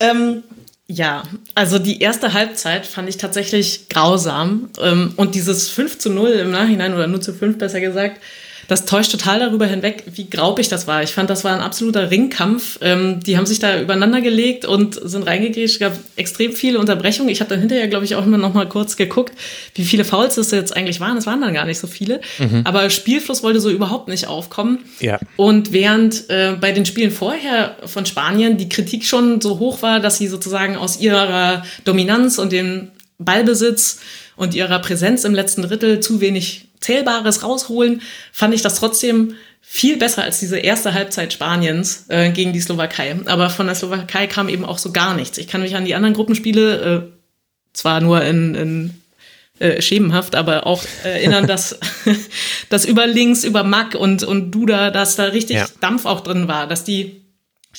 [0.00, 0.42] Ähm,
[0.86, 1.22] ja,
[1.54, 4.70] also die erste Halbzeit fand ich tatsächlich grausam.
[4.80, 8.20] Ähm, und dieses 5 zu 0 im Nachhinein, oder 0 zu 5 besser gesagt,
[8.68, 11.02] das täuscht total darüber hinweg, wie graubig das war.
[11.02, 12.78] Ich fand, das war ein absoluter Ringkampf.
[12.82, 15.76] Ähm, die haben sich da übereinander gelegt und sind reingegrätscht.
[15.76, 17.30] Es gab extrem viele Unterbrechungen.
[17.30, 19.32] Ich habe dann hinterher, glaube ich, auch immer noch mal kurz geguckt,
[19.74, 21.16] wie viele Fouls es jetzt eigentlich waren.
[21.16, 22.20] Es waren dann gar nicht so viele.
[22.38, 22.60] Mhm.
[22.64, 24.80] Aber Spielfluss wollte so überhaupt nicht aufkommen.
[25.00, 25.18] Ja.
[25.36, 29.98] Und während äh, bei den Spielen vorher von Spanien die Kritik schon so hoch war,
[29.98, 34.00] dass sie sozusagen aus ihrer Dominanz und dem Ballbesitz
[34.38, 38.00] und ihrer Präsenz im letzten Drittel zu wenig Zählbares rausholen,
[38.32, 43.16] fand ich das trotzdem viel besser als diese erste Halbzeit Spaniens äh, gegen die Slowakei.
[43.26, 45.36] Aber von der Slowakei kam eben auch so gar nichts.
[45.36, 47.02] Ich kann mich an die anderen Gruppenspiele, äh,
[47.74, 49.02] zwar nur in, in
[49.58, 51.78] äh, schemenhaft, aber auch erinnern, dass,
[52.70, 55.66] dass über links, über Mack und, und Duda, dass da richtig ja.
[55.80, 57.27] Dampf auch drin war, dass die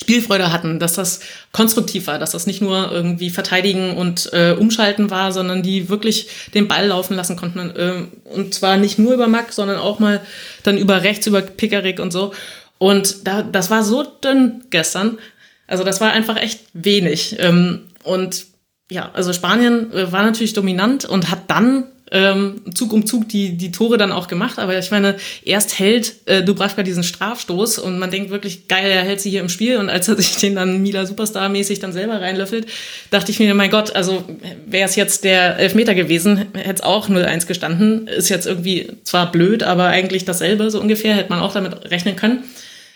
[0.00, 1.20] Spielfreude hatten, dass das
[1.52, 6.28] konstruktiv war, dass das nicht nur irgendwie verteidigen und äh, umschalten war, sondern die wirklich
[6.54, 7.58] den Ball laufen lassen konnten.
[7.70, 10.20] Äh, und zwar nicht nur über Mack, sondern auch mal
[10.62, 12.32] dann über rechts, über Pickerick und so.
[12.78, 15.18] Und da, das war so dünn gestern.
[15.66, 17.36] Also das war einfach echt wenig.
[17.38, 18.46] Ähm, und
[18.90, 23.56] ja, also Spanien äh, war natürlich dominant und hat dann ähm, Zug um Zug die,
[23.56, 24.58] die Tore dann auch gemacht.
[24.58, 29.02] Aber ich meine, erst hält äh, Dubravka diesen Strafstoß und man denkt wirklich, geil, er
[29.02, 29.76] hält sie hier im Spiel.
[29.76, 32.66] Und als er sich den dann Mila Superstar-mäßig dann selber reinlöffelt,
[33.10, 34.24] dachte ich mir, mein Gott, also
[34.66, 38.06] wäre es jetzt der Elfmeter gewesen, hätte es auch 0-1 gestanden.
[38.06, 42.16] Ist jetzt irgendwie zwar blöd, aber eigentlich dasselbe so ungefähr, hätte man auch damit rechnen
[42.16, 42.44] können.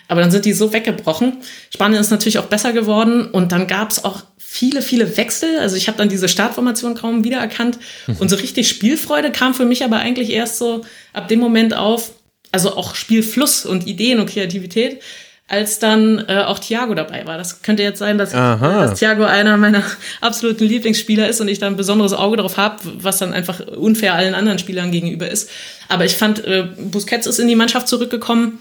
[0.08, 1.38] Aber dann sind die so weggebrochen.
[1.72, 4.22] Spanien ist natürlich auch besser geworden und dann gab es auch
[4.54, 5.58] viele, viele Wechsel.
[5.58, 7.78] Also ich habe dann diese Startformation kaum wiedererkannt.
[8.06, 8.16] Mhm.
[8.18, 12.12] Und so richtig Spielfreude kam für mich aber eigentlich erst so ab dem Moment auf,
[12.52, 15.02] also auch Spielfluss und Ideen und Kreativität,
[15.48, 17.36] als dann äh, auch Thiago dabei war.
[17.36, 19.82] Das könnte jetzt sein, dass, dass Thiago einer meiner
[20.20, 24.14] absoluten Lieblingsspieler ist und ich da ein besonderes Auge drauf habe, was dann einfach unfair
[24.14, 25.50] allen anderen Spielern gegenüber ist.
[25.88, 28.60] Aber ich fand, äh, Busquets ist in die Mannschaft zurückgekommen.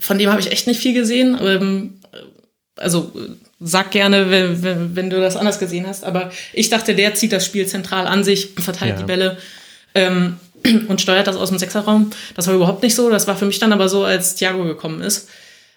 [0.00, 1.38] Von dem habe ich echt nicht viel gesehen.
[1.40, 2.00] Ähm,
[2.76, 3.12] also
[3.60, 6.04] sag gerne, wenn, wenn, wenn, du das anders gesehen hast.
[6.04, 8.96] Aber ich dachte, der zieht das Spiel zentral an sich, verteilt ja.
[8.96, 9.36] die Bälle
[9.94, 10.38] ähm,
[10.88, 12.10] und steuert das aus dem Sechserraum.
[12.34, 13.10] Das war überhaupt nicht so.
[13.10, 15.28] Das war für mich dann aber so, als Thiago gekommen ist.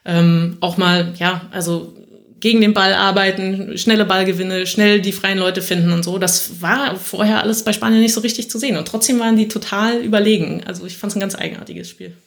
[0.06, 1.94] Ähm, auch mal, ja, also
[2.40, 6.18] gegen den Ball arbeiten, schnelle Ballgewinne, schnell die freien Leute finden und so.
[6.18, 8.76] Das war vorher alles bei Spanien nicht so richtig zu sehen.
[8.76, 10.62] Und trotzdem waren die total überlegen.
[10.66, 12.18] Also ich fand es ein ganz eigenartiges Spiel.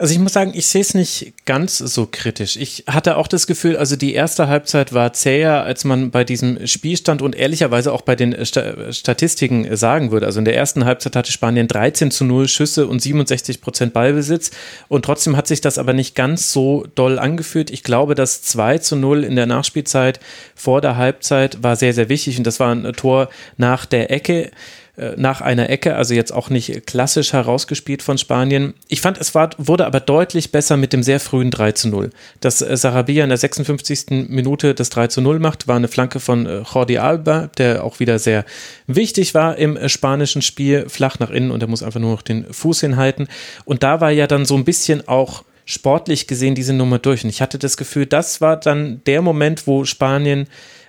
[0.00, 2.56] Also ich muss sagen, ich sehe es nicht ganz so kritisch.
[2.56, 6.68] Ich hatte auch das Gefühl, also die erste Halbzeit war zäher, als man bei diesem
[6.68, 10.26] Spielstand und ehrlicherweise auch bei den Statistiken sagen würde.
[10.26, 14.52] Also in der ersten Halbzeit hatte Spanien 13 zu 0 Schüsse und 67 Prozent Ballbesitz
[14.86, 17.72] und trotzdem hat sich das aber nicht ganz so doll angefühlt.
[17.72, 20.20] Ich glaube, das 2 zu 0 in der Nachspielzeit
[20.54, 24.52] vor der Halbzeit war sehr, sehr wichtig und das war ein Tor nach der Ecke.
[24.98, 28.74] Äh, nach einer Ecke, also jetzt auch nicht klassisch herausgespielt von Spanien.
[28.88, 32.10] Ich fand, es war, wurde aber deutlich besser mit dem sehr frühen 3 zu 0.
[32.40, 34.28] Dass äh, Sarabia in der 56.
[34.28, 38.00] Minute das 3 zu 0 macht, war eine Flanke von äh, Jordi Alba, der auch
[38.00, 38.44] wieder sehr
[38.88, 42.52] wichtig war im spanischen Spiel, flach nach innen und er muss einfach nur noch den
[42.52, 43.28] Fuß hinhalten.
[43.64, 47.22] Und da war ja dann so ein bisschen auch sportlich gesehen diese Nummer durch.
[47.22, 50.48] Und ich hatte das Gefühl, das war dann der Moment, wo Spanien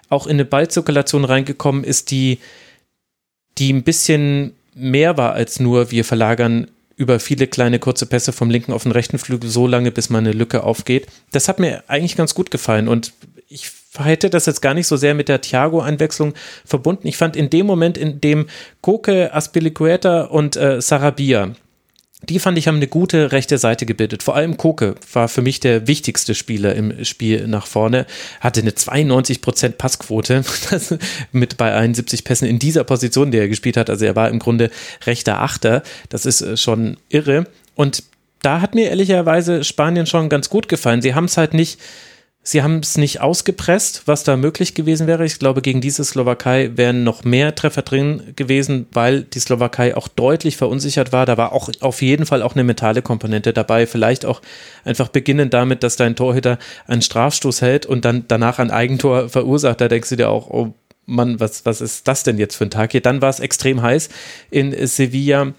[0.10, 2.40] auch in eine Ballzirkulation reingekommen ist, die
[3.58, 8.50] die ein bisschen mehr war als nur, wir verlagern über viele kleine kurze Pässe vom
[8.50, 11.08] linken auf den rechten Flügel so lange, bis mal eine Lücke aufgeht.
[11.32, 13.14] Das hat mir eigentlich ganz gut gefallen und
[13.48, 16.34] ich hätte das jetzt gar nicht so sehr mit der Thiago-Einwechslung
[16.66, 17.08] verbunden.
[17.08, 18.48] Ich fand in dem Moment, in dem
[18.82, 21.56] Koke, Aspilicueta und äh, Sarabia
[22.22, 24.24] die fand ich haben eine gute rechte Seite gebildet.
[24.24, 28.06] Vor allem Koke war für mich der wichtigste Spieler im Spiel nach vorne.
[28.42, 30.44] Hatte eine 92% Passquote
[31.32, 33.90] mit bei 71 Pässen in dieser Position, die er gespielt hat.
[33.90, 34.70] Also er war im Grunde
[35.06, 35.82] rechter Achter.
[36.10, 37.46] Das ist äh, schon irre.
[37.76, 38.04] Und
[38.42, 41.02] da hat mir ehrlicherweise Spanien schon ganz gut gefallen.
[41.02, 41.80] Sie haben es halt nicht
[42.50, 45.24] Sie haben es nicht ausgepresst, was da möglich gewesen wäre.
[45.24, 50.08] Ich glaube, gegen diese Slowakei wären noch mehr Treffer drin gewesen, weil die Slowakei auch
[50.08, 51.28] deutlich verunsichert war.
[51.28, 53.86] Da war auch auf jeden Fall auch eine mentale Komponente dabei.
[53.86, 54.42] Vielleicht auch
[54.84, 56.58] einfach beginnend damit, dass dein Torhüter
[56.88, 59.80] einen Strafstoß hält und dann danach ein Eigentor verursacht.
[59.80, 60.74] Da denkst du dir auch, oh
[61.06, 63.02] Mann, was, was ist das denn jetzt für ein Tag hier?
[63.02, 64.10] Dann war es extrem heiß
[64.50, 65.54] in Sevilla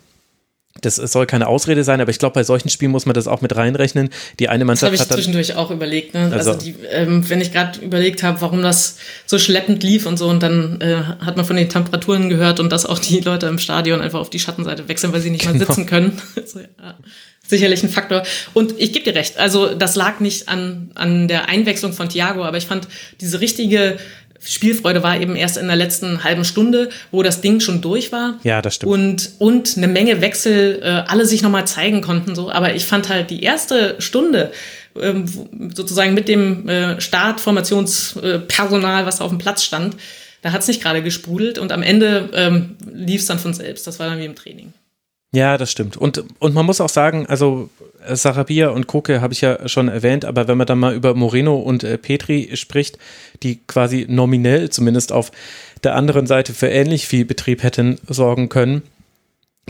[0.80, 3.40] Das soll keine Ausrede sein, aber ich glaube, bei solchen Spielen muss man das auch
[3.40, 4.10] mit reinrechnen.
[4.38, 6.14] Die eine Mannschaft das habe ich zwischendurch auch überlegt.
[6.14, 6.30] Ne?
[6.32, 10.18] Also, also die, ähm, wenn ich gerade überlegt habe, warum das so schleppend lief und
[10.18, 13.46] so, und dann äh, hat man von den Temperaturen gehört und dass auch die Leute
[13.46, 15.66] im Stadion einfach auf die Schattenseite wechseln, weil sie nicht mal genau.
[15.66, 16.20] sitzen können.
[16.36, 16.94] also, ja,
[17.50, 18.22] sicherlich ein Faktor.
[18.54, 19.38] Und ich gebe dir recht.
[19.38, 22.88] Also das lag nicht an an der Einwechslung von Thiago, aber ich fand
[23.20, 23.98] diese richtige
[24.42, 28.38] Spielfreude war eben erst in der letzten halben Stunde, wo das Ding schon durch war.
[28.42, 28.92] Ja, das stimmt.
[28.92, 32.34] Und, und eine Menge Wechsel, äh, alle sich nochmal zeigen konnten.
[32.34, 32.50] so.
[32.50, 34.52] Aber ich fand halt die erste Stunde,
[35.00, 35.26] ähm,
[35.74, 39.96] sozusagen mit dem äh, Startformationspersonal, was auf dem Platz stand,
[40.42, 43.86] da hat es nicht gerade gesprudelt und am Ende ähm, lief es dann von selbst.
[43.86, 44.72] Das war dann wie im Training.
[45.32, 45.96] Ja, das stimmt.
[45.96, 47.70] Und, und man muss auch sagen, also
[48.08, 51.56] Sarabia und Koke habe ich ja schon erwähnt, aber wenn man dann mal über Moreno
[51.56, 52.98] und äh, Petri spricht,
[53.42, 55.30] die quasi nominell zumindest auf
[55.84, 58.82] der anderen Seite für ähnlich viel Betrieb hätten sorgen können,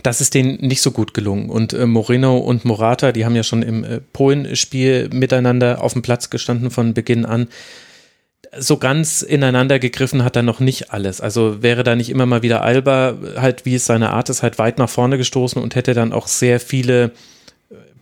[0.03, 1.51] das ist denen nicht so gut gelungen.
[1.51, 6.01] Und äh, Moreno und Morata, die haben ja schon im äh, Polen-Spiel miteinander auf dem
[6.01, 7.49] Platz gestanden von Beginn an
[8.59, 11.21] so ganz ineinander gegriffen hat er noch nicht alles.
[11.21, 14.59] Also wäre da nicht immer mal wieder Alba, halt wie es seine Art ist, halt
[14.59, 17.13] weit nach vorne gestoßen und hätte dann auch sehr viele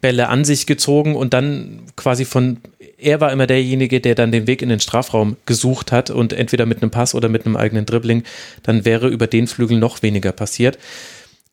[0.00, 2.58] Bälle an sich gezogen und dann quasi von,
[2.98, 6.66] er war immer derjenige, der dann den Weg in den Strafraum gesucht hat und entweder
[6.66, 8.22] mit einem Pass oder mit einem eigenen Dribbling,
[8.62, 10.78] dann wäre über den Flügel noch weniger passiert.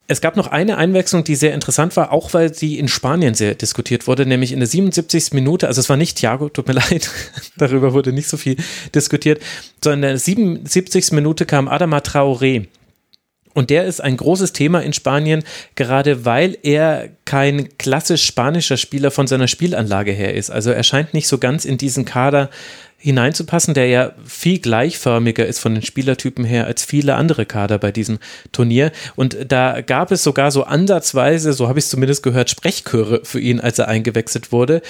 [0.08, 3.56] Es gab noch eine Einwechslung, die sehr interessant war, auch weil sie in Spanien sehr
[3.56, 5.34] diskutiert wurde, nämlich in der 77.
[5.34, 7.10] Minute, also es war nicht Thiago, tut mir leid,
[7.58, 8.58] darüber wurde nicht so viel
[8.94, 9.42] diskutiert,
[9.84, 11.12] sondern in der 77.
[11.12, 12.68] Minute kam Adama Traoré.
[13.56, 15.44] Und der ist ein großes Thema in Spanien,
[15.76, 20.52] gerade weil er kein klassisch spanischer Spieler von seiner Spielanlage her ist.
[20.52, 22.50] Also er scheint nicht so ganz in diesen Kader
[22.98, 27.92] hineinzupassen, der ja viel gleichförmiger ist von den Spielertypen her als viele andere Kader bei
[27.92, 28.20] diesem
[28.52, 28.92] Turnier.
[29.16, 33.40] Und da gab es sogar so ansatzweise, so habe ich es zumindest gehört, Sprechchöre für
[33.40, 34.82] ihn, als er eingewechselt wurde.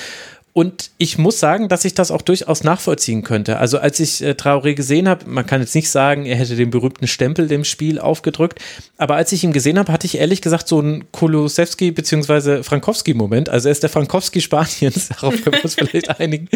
[0.57, 3.59] Und ich muss sagen, dass ich das auch durchaus nachvollziehen könnte.
[3.59, 6.71] Also als ich äh, Traoré gesehen habe, man kann jetzt nicht sagen, er hätte den
[6.71, 8.59] berühmten Stempel dem Spiel aufgedrückt,
[8.95, 12.63] aber als ich ihn gesehen habe, hatte ich ehrlich gesagt so einen Kolosewski bzw.
[12.63, 13.49] Frankowski-Moment.
[13.49, 16.47] Also er ist der Frankowski Spaniens, darauf können wir uns vielleicht einigen,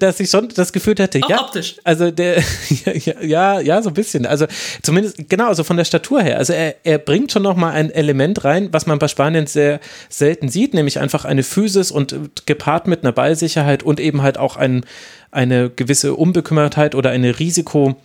[0.00, 1.76] dass ich schon das Gefühl hatte, auch ja, optisch.
[1.82, 2.42] also der,
[2.84, 4.26] ja, ja, ja, so ein bisschen.
[4.26, 4.44] Also
[4.82, 6.36] zumindest, genau, also von der Statur her.
[6.36, 10.50] Also er, er bringt schon nochmal ein Element rein, was man bei Spanien sehr selten
[10.50, 14.84] sieht, nämlich einfach eine Physis und gepaart mit einer Ballsicherheit und eben halt auch ein,
[15.30, 17.96] eine gewisse Unbekümmertheit oder eine Risiko,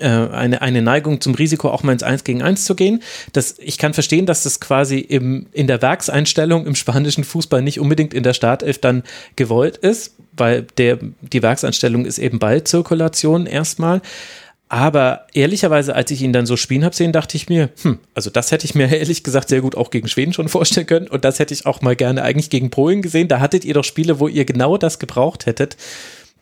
[0.00, 3.02] äh, eine, eine Neigung zum Risiko, auch mal ins Eins gegen Eins zu gehen.
[3.32, 7.80] Das, ich kann verstehen, dass das quasi im, in der Werkseinstellung im spanischen Fußball nicht
[7.80, 9.02] unbedingt in der Startelf dann
[9.36, 14.02] gewollt ist, weil der, die Werkseinstellung ist eben Ballzirkulation erstmal.
[14.68, 18.30] Aber ehrlicherweise, als ich ihn dann so spielen habe sehen, dachte ich mir, hm, also
[18.30, 21.24] das hätte ich mir ehrlich gesagt sehr gut auch gegen Schweden schon vorstellen können und
[21.24, 23.28] das hätte ich auch mal gerne eigentlich gegen Polen gesehen.
[23.28, 25.76] Da hattet ihr doch Spiele, wo ihr genau das gebraucht hättet.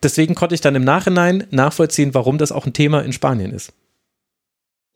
[0.03, 3.73] Deswegen konnte ich dann im Nachhinein nachvollziehen, warum das auch ein Thema in Spanien ist.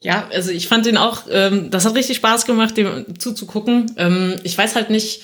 [0.00, 3.92] Ja, also ich fand den auch, ähm, das hat richtig Spaß gemacht, dem zuzugucken.
[3.96, 5.22] Ähm, ich weiß halt nicht,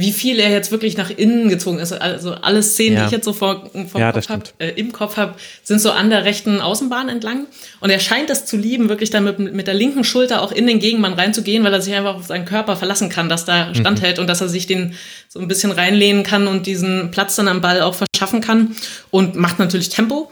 [0.00, 1.92] wie viel er jetzt wirklich nach innen gezogen ist.
[1.92, 3.00] Also alle Szenen, ja.
[3.00, 5.90] die ich jetzt so vor, vor ja, Kopf hab, äh, im Kopf habe, sind so
[5.90, 7.46] an der rechten Außenbahn entlang.
[7.80, 10.66] Und er scheint es zu lieben, wirklich dann mit, mit der linken Schulter auch in
[10.66, 13.74] den Gegenmann reinzugehen, weil er sich einfach auf seinen Körper verlassen kann, dass da mhm.
[13.74, 14.22] standhält mhm.
[14.22, 14.94] und dass er sich den
[15.28, 18.74] so ein bisschen reinlehnen kann und diesen Platz dann am Ball auch verschaffen kann
[19.10, 20.30] und macht natürlich Tempo.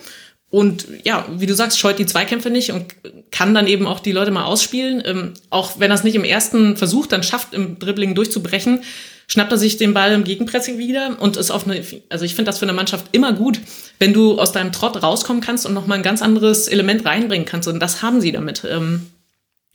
[0.50, 2.86] Und ja, wie du sagst, scheut die Zweikämpfe nicht und
[3.30, 5.02] kann dann eben auch die Leute mal ausspielen.
[5.04, 8.82] Ähm, auch wenn er es nicht im ersten Versuch dann schafft, im Dribbling durchzubrechen,
[9.28, 12.48] schnappt er sich den Ball im Gegenpressing wieder und ist auf eine, also ich finde
[12.48, 13.60] das für eine Mannschaft immer gut,
[13.98, 17.68] wenn du aus deinem Trott rauskommen kannst und nochmal ein ganz anderes Element reinbringen kannst.
[17.68, 18.64] Und das haben sie damit.
[18.68, 19.06] Ähm,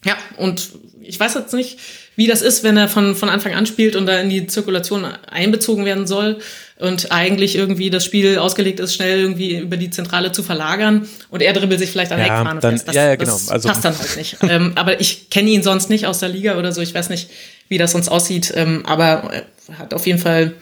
[0.03, 1.79] ja, und ich weiß jetzt nicht,
[2.15, 5.05] wie das ist, wenn er von, von Anfang an spielt und da in die Zirkulation
[5.29, 6.39] einbezogen werden soll
[6.79, 11.41] und eigentlich irgendwie das Spiel ausgelegt ist, schnell irgendwie über die Zentrale zu verlagern und
[11.41, 12.87] er dribbelt sich vielleicht an ja, Eckfahne dann, fest.
[12.87, 13.31] Das, ja, ja, genau.
[13.31, 14.37] das also, passt dann halt nicht.
[14.41, 16.81] ähm, aber ich kenne ihn sonst nicht aus der Liga oder so.
[16.81, 17.29] Ich weiß nicht,
[17.67, 19.31] wie das sonst aussieht, ähm, aber
[19.77, 20.53] hat auf jeden Fall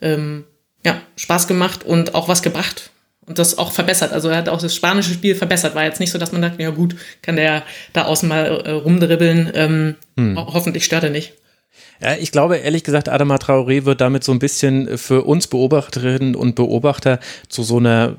[0.00, 0.44] ähm,
[0.84, 2.90] ja, Spaß gemacht und auch was gebracht
[3.28, 4.12] und das auch verbessert.
[4.12, 5.74] Also er hat auch das spanische Spiel verbessert.
[5.74, 7.62] War jetzt nicht so, dass man dachte, ja gut, kann der
[7.92, 9.50] da außen mal äh, rumdribbeln.
[9.54, 10.38] Ähm, hm.
[10.38, 11.34] ho hoffentlich stört er nicht.
[12.00, 16.34] Ja, ich glaube ehrlich gesagt, Adama Traoré wird damit so ein bisschen für uns Beobachterinnen
[16.34, 18.16] und Beobachter zu so einer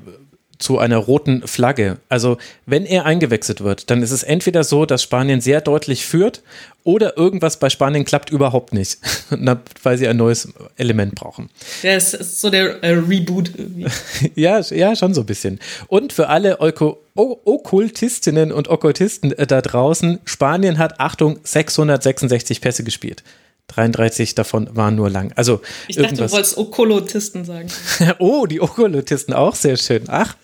[0.60, 1.98] zu einer roten Flagge.
[2.08, 6.42] Also wenn er eingewechselt wird, dann ist es entweder so, dass Spanien sehr deutlich führt
[6.84, 8.98] oder irgendwas bei Spanien klappt überhaupt nicht,
[9.82, 11.50] weil sie ein neues Element brauchen.
[11.82, 13.50] Ja, es ist so der äh, Reboot.
[14.34, 15.58] ja, ja, schon so ein bisschen.
[15.88, 22.84] Und für alle Oko Okkultistinnen und Okkultisten äh, da draußen, Spanien hat, Achtung, 666 Pässe
[22.84, 23.24] gespielt.
[23.70, 25.32] 33 davon waren nur lang.
[25.36, 27.68] Also ich dachte, du wolltest Okolotisten sagen.
[28.18, 30.04] oh, die Okolotisten auch sehr schön.
[30.08, 30.36] Ach,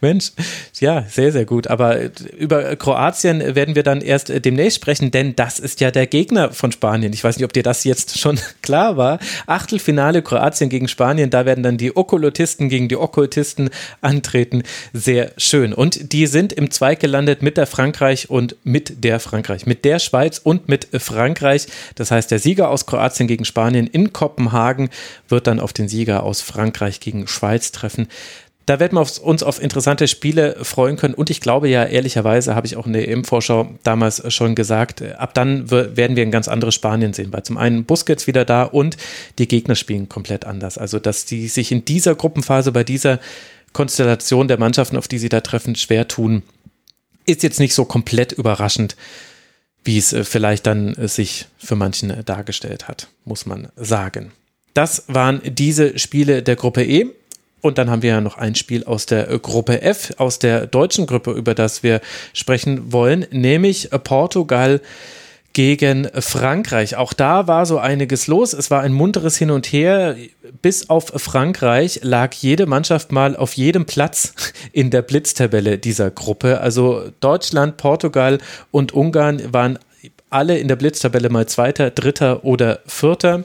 [0.00, 0.32] Mensch,
[0.80, 1.66] ja, sehr, sehr gut.
[1.66, 1.98] Aber
[2.36, 6.72] über Kroatien werden wir dann erst demnächst sprechen, denn das ist ja der Gegner von
[6.72, 7.12] Spanien.
[7.12, 9.18] Ich weiß nicht, ob dir das jetzt schon klar war.
[9.46, 14.62] Achtelfinale Kroatien gegen Spanien, da werden dann die Okolotisten gegen die Okkultisten antreten.
[14.92, 15.72] Sehr schön.
[15.72, 19.98] Und die sind im Zweig gelandet mit der Frankreich und mit der Frankreich, mit der
[19.98, 21.66] Schweiz und mit Frankreich.
[21.94, 24.90] Das heißt, der Sieger aus Kroatien gegen Spanien in Kopenhagen
[25.28, 28.08] wird dann auf den Sieger aus Frankreich gegen Schweiz treffen.
[28.68, 31.14] Da werden wir uns auf interessante Spiele freuen können.
[31.14, 35.32] Und ich glaube ja, ehrlicherweise, habe ich auch in der EM-Vorschau damals schon gesagt, ab
[35.32, 38.98] dann werden wir ein ganz anderes Spanien sehen, weil zum einen Busquets wieder da und
[39.38, 40.76] die Gegner spielen komplett anders.
[40.76, 43.20] Also, dass die sich in dieser Gruppenphase, bei dieser
[43.72, 46.42] Konstellation der Mannschaften, auf die sie da treffen, schwer tun,
[47.24, 48.96] ist jetzt nicht so komplett überraschend
[49.88, 54.32] wie es äh, vielleicht dann äh, sich für manchen äh, dargestellt hat, muss man sagen.
[54.74, 57.06] Das waren diese Spiele der Gruppe E.
[57.60, 61.06] Und dann haben wir ja noch ein Spiel aus der Gruppe F, aus der deutschen
[61.06, 62.00] Gruppe, über das wir
[62.32, 64.80] sprechen wollen, nämlich Portugal
[65.58, 66.94] gegen Frankreich.
[66.94, 68.52] Auch da war so einiges los.
[68.52, 70.14] Es war ein munteres Hin und Her.
[70.62, 74.34] Bis auf Frankreich lag jede Mannschaft mal auf jedem Platz
[74.72, 76.60] in der Blitztabelle dieser Gruppe.
[76.60, 78.38] Also Deutschland, Portugal
[78.70, 79.80] und Ungarn waren
[80.30, 83.42] alle in der Blitztabelle mal Zweiter, Dritter oder Vierter.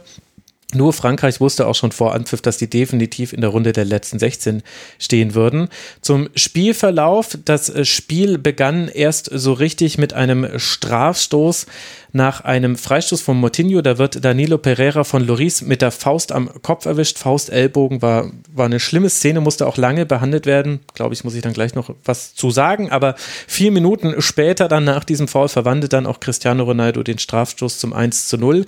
[0.76, 4.20] Nur Frankreich wusste auch schon vor Anpfiff, dass die definitiv in der Runde der letzten
[4.20, 4.64] 16
[5.00, 5.70] stehen würden.
[6.02, 7.38] Zum Spielverlauf.
[7.46, 11.66] Das Spiel begann erst so richtig mit einem Strafstoß
[12.14, 13.82] nach einem Freistoß von Motinho.
[13.82, 17.18] Da wird Danilo Pereira von Loris mit der Faust am Kopf erwischt.
[17.18, 20.80] Faust, Ellbogen war, war eine schlimme Szene, musste auch lange behandelt werden.
[20.94, 22.92] Glaube ich, muss ich dann gleich noch was zu sagen.
[22.92, 27.80] Aber vier Minuten später, dann nach diesem Foul, verwandelt dann auch Cristiano Ronaldo den Strafstoß
[27.80, 28.66] zum 1 zu 0.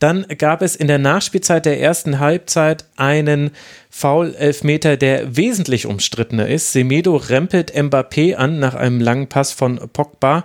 [0.00, 3.52] Dann gab es in der Nachspielzeit der ersten Halbzeit einen
[3.90, 6.72] Foul-Elfmeter, der wesentlich umstrittener ist.
[6.72, 10.44] Semedo rempelt Mbappé an nach einem langen Pass von Pogba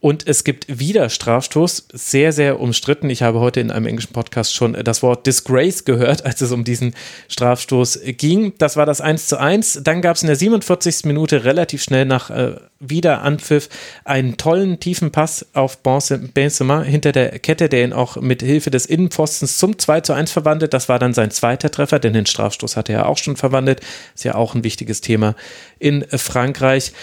[0.00, 3.10] und es gibt wieder Strafstoß, sehr, sehr umstritten.
[3.10, 6.64] Ich habe heute in einem englischen Podcast schon das Wort Disgrace gehört, als es um
[6.64, 6.94] diesen
[7.28, 8.54] Strafstoß ging.
[8.56, 9.80] Das war das 1 zu 1.
[9.84, 11.04] Dann gab es in der 47.
[11.04, 13.68] Minute relativ schnell nach äh, Wiederanpfiff
[14.06, 18.86] einen tollen tiefen Pass auf Benzema hinter der Kette, der ihn auch mit Hilfe des
[18.86, 20.72] Innenpfostens zum 2 zu 1 verwandelt.
[20.72, 23.82] Das war dann sein zweiter Treffer, denn den Strafstoß hatte er auch schon verwandelt.
[24.14, 25.34] Ist ja auch ein wichtiges Thema
[25.78, 26.94] in Frankreich.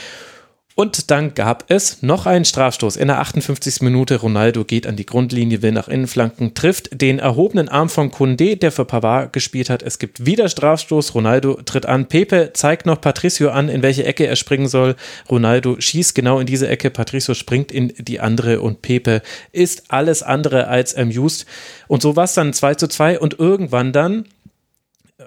[0.80, 2.98] Und dann gab es noch einen Strafstoß.
[2.98, 3.82] In der 58.
[3.82, 8.58] Minute Ronaldo geht an die Grundlinie, will nach Innenflanken, trifft den erhobenen Arm von Kunde,
[8.58, 9.82] der für Pavard gespielt hat.
[9.82, 11.16] Es gibt wieder Strafstoß.
[11.16, 12.08] Ronaldo tritt an.
[12.08, 14.96] Pepe zeigt noch Patricio an, in welche Ecke er springen soll.
[15.32, 16.92] Ronaldo schießt genau in diese Ecke.
[16.92, 21.48] Patricio springt in die andere und Pepe ist alles andere als amused.
[21.88, 24.26] Und so war es dann 2 zu 2 und irgendwann dann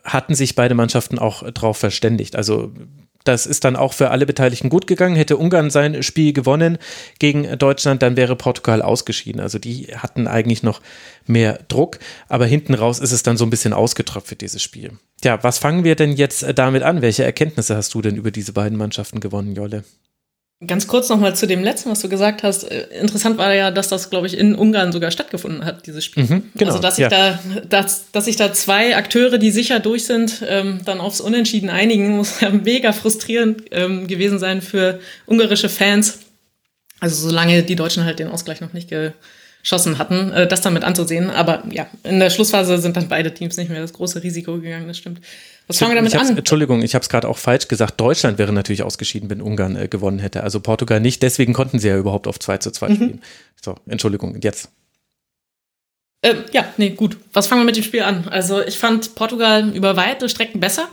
[0.04, 2.36] hatten sich beide Mannschaften auch drauf verständigt.
[2.36, 2.72] Also
[3.24, 5.16] das ist dann auch für alle Beteiligten gut gegangen.
[5.16, 6.78] Hätte Ungarn sein Spiel gewonnen
[7.18, 9.40] gegen Deutschland, dann wäre Portugal ausgeschieden.
[9.40, 10.80] Also die hatten eigentlich noch
[11.26, 14.92] mehr Druck, aber hinten raus ist es dann so ein bisschen ausgetröpfelt, dieses Spiel.
[15.22, 17.02] Ja, was fangen wir denn jetzt damit an?
[17.02, 19.84] Welche Erkenntnisse hast du denn über diese beiden Mannschaften gewonnen, Jolle?
[20.66, 22.64] Ganz kurz nochmal zu dem letzten, was du gesagt hast.
[22.64, 26.24] Äh, interessant war ja, dass das, glaube ich, in Ungarn sogar stattgefunden hat, dieses Spiel.
[26.24, 27.08] Mhm, genau, also, dass sich ja.
[27.08, 31.70] da, dass, dass sich da zwei Akteure, die sicher durch sind, ähm, dann aufs Unentschieden
[31.70, 36.18] einigen, muss ja mega frustrierend ähm, gewesen sein für ungarische Fans.
[37.00, 38.90] Also, solange die Deutschen halt den Ausgleich noch nicht
[39.62, 41.30] geschossen hatten, äh, das damit anzusehen.
[41.30, 44.88] Aber ja, in der Schlussphase sind dann beide Teams nicht mehr das große Risiko gegangen,
[44.88, 45.20] das stimmt.
[45.66, 46.36] Was fangen wir damit an?
[46.36, 48.00] Entschuldigung, ich habe es gerade auch falsch gesagt.
[48.00, 50.42] Deutschland wäre natürlich ausgeschieden, wenn Ungarn äh, gewonnen hätte.
[50.42, 51.22] Also Portugal nicht.
[51.22, 52.94] Deswegen konnten sie ja überhaupt auf 2 zu 2 mhm.
[52.94, 53.22] spielen.
[53.62, 54.70] So, Entschuldigung, jetzt.
[56.22, 57.16] Ähm, ja, nee, gut.
[57.32, 58.26] Was fangen wir mit dem Spiel an?
[58.28, 60.88] Also ich fand Portugal über weite Strecken besser.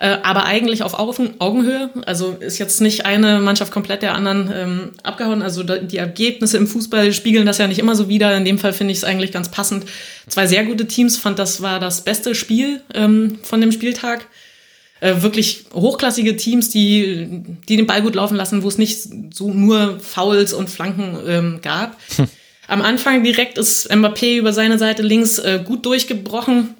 [0.00, 1.90] Äh, aber eigentlich auf Augenhöhe.
[2.06, 5.42] Also ist jetzt nicht eine Mannschaft komplett der anderen ähm, abgehauen.
[5.42, 8.36] Also die Ergebnisse im Fußball spiegeln das ja nicht immer so wider.
[8.36, 9.86] In dem Fall finde ich es eigentlich ganz passend.
[10.28, 14.26] Zwei sehr gute Teams, fand das war das beste Spiel ähm, von dem Spieltag.
[15.00, 19.52] Äh, wirklich hochklassige Teams, die, die den Ball gut laufen lassen, wo es nicht so
[19.52, 21.96] nur Fouls und Flanken ähm, gab.
[22.16, 22.28] Hm.
[22.68, 26.74] Am Anfang direkt ist Mbappé über seine Seite links äh, gut durchgebrochen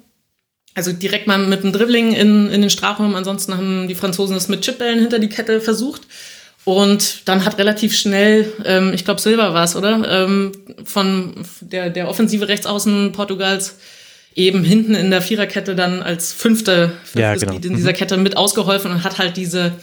[0.79, 3.13] also direkt mal mit dem Dribbling in, in den Strafraum.
[3.13, 6.03] Ansonsten haben die Franzosen es mit Chipbällen hinter die Kette versucht.
[6.63, 10.23] Und dann hat relativ schnell, ähm, ich glaube Silva war es, oder?
[10.23, 10.51] Ähm,
[10.85, 13.77] von der, der offensive Rechtsaußen Portugals
[14.35, 17.55] eben hinten in der Viererkette dann als fünfte ja, genau.
[17.55, 17.95] in dieser mhm.
[17.95, 19.73] Kette mit ausgeholfen und hat halt diese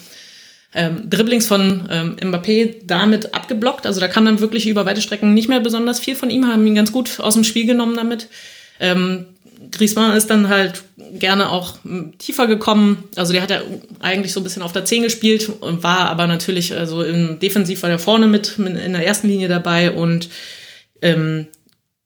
[0.74, 3.84] ähm, Dribblings von ähm, Mbappé damit abgeblockt.
[3.84, 6.66] Also da kam dann wirklich über weite Strecken nicht mehr besonders viel von ihm, haben
[6.66, 8.28] ihn ganz gut aus dem Spiel genommen damit.
[8.80, 9.26] Ähm,
[9.70, 10.84] Griezmann ist dann halt
[11.18, 11.76] gerne auch
[12.18, 13.04] tiefer gekommen.
[13.16, 13.62] Also der hat ja
[14.00, 17.82] eigentlich so ein bisschen auf der 10 gespielt und war aber natürlich also im Defensiv
[17.82, 20.28] war der vorne mit, mit in der ersten Linie dabei und
[21.02, 21.46] ähm,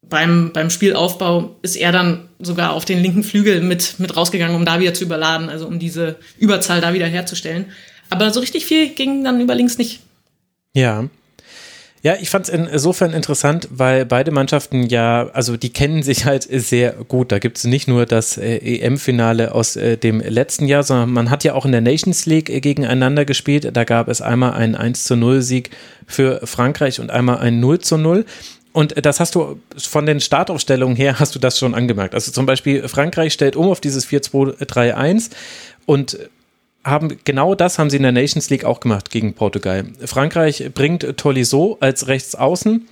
[0.02, 4.64] beim, beim Spielaufbau ist er dann sogar auf den linken Flügel mit, mit rausgegangen, um
[4.64, 7.66] da wieder zu überladen, also um diese Überzahl da wieder herzustellen.
[8.10, 10.00] Aber so richtig viel ging dann über links nicht.
[10.74, 11.08] Ja.
[12.02, 16.44] Ja, ich fand es insofern interessant, weil beide Mannschaften ja, also die kennen sich halt
[16.44, 17.30] sehr gut.
[17.30, 21.28] Da gibt es nicht nur das äh, EM-Finale aus äh, dem letzten Jahr, sondern man
[21.28, 23.68] hat ja auch in der Nations League äh, gegeneinander gespielt.
[23.74, 25.70] Da gab es einmal einen 1 zu 0 Sieg
[26.06, 28.24] für Frankreich und einmal einen 0 zu 0.
[28.72, 32.14] Und das hast du von den Startaufstellungen her, hast du das schon angemerkt.
[32.14, 35.30] Also zum Beispiel Frankreich stellt um auf dieses 4-2-3-1
[35.84, 36.16] und
[36.84, 39.84] haben genau das haben sie in der Nations League auch gemacht gegen Portugal.
[40.04, 42.86] Frankreich bringt Tolisso als Rechtsaußen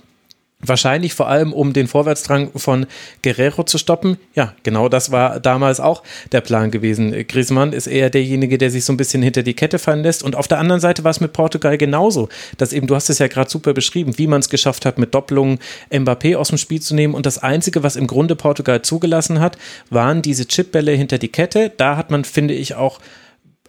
[0.61, 2.85] Wahrscheinlich vor allem, um den Vorwärtsdrang von
[3.23, 4.17] Guerrero zu stoppen.
[4.35, 7.11] Ja, genau das war damals auch der Plan gewesen.
[7.29, 10.21] Griezmann ist eher derjenige, der sich so ein bisschen hinter die Kette fallen lässt.
[10.21, 12.27] Und auf der anderen Seite war es mit Portugal genauso.
[12.57, 15.13] Dass eben, du hast es ja gerade super beschrieben, wie man es geschafft hat, mit
[15.15, 15.59] Doppelungen
[15.93, 17.13] Mbappé aus dem Spiel zu nehmen.
[17.13, 19.57] Und das Einzige, was im Grunde Portugal zugelassen hat,
[19.89, 21.71] waren diese Chipbälle hinter die Kette.
[21.77, 22.99] Da hat man, finde ich, auch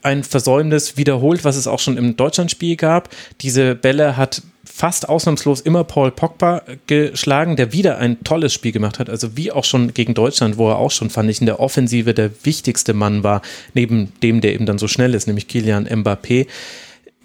[0.03, 3.09] ein Versäumnis wiederholt, was es auch schon im Deutschlandspiel gab.
[3.41, 8.99] Diese Bälle hat fast ausnahmslos immer Paul Pogba geschlagen, der wieder ein tolles Spiel gemacht
[8.99, 9.11] hat.
[9.11, 12.15] Also wie auch schon gegen Deutschland, wo er auch schon, fand ich, in der Offensive
[12.15, 13.43] der wichtigste Mann war,
[13.75, 16.47] neben dem, der eben dann so schnell ist, nämlich Kilian Mbappé.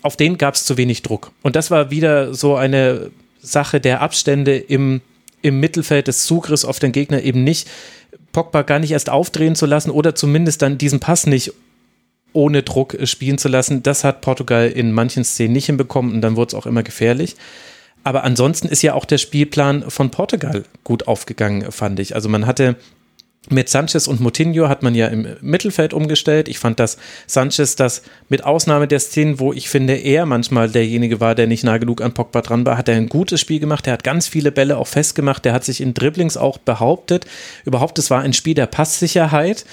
[0.01, 1.31] Auf den gab es zu wenig Druck.
[1.43, 3.11] Und das war wieder so eine
[3.41, 5.01] Sache der Abstände im,
[5.41, 7.67] im Mittelfeld des Zugriffs auf den Gegner eben nicht
[8.31, 11.53] Pogba gar nicht erst aufdrehen zu lassen oder zumindest dann diesen Pass nicht
[12.35, 13.83] ohne Druck spielen zu lassen.
[13.83, 17.35] Das hat Portugal in manchen Szenen nicht hinbekommen und dann wurde es auch immer gefährlich.
[18.03, 22.13] Aber ansonsten ist ja auch der Spielplan von Portugal gut aufgegangen, fand ich.
[22.13, 22.75] Also man hatte
[23.49, 26.47] mit Sanchez und Moutinho hat man ja im Mittelfeld umgestellt.
[26.47, 31.19] Ich fand, dass Sanchez das mit Ausnahme der Szenen, wo ich finde, er manchmal derjenige
[31.19, 33.87] war, der nicht nah genug an Pogba dran war, hat er ein gutes Spiel gemacht.
[33.87, 35.45] Er hat ganz viele Bälle auch festgemacht.
[35.45, 37.25] Der hat sich in Dribblings auch behauptet.
[37.65, 39.65] Überhaupt, es war ein Spiel der Passsicherheit.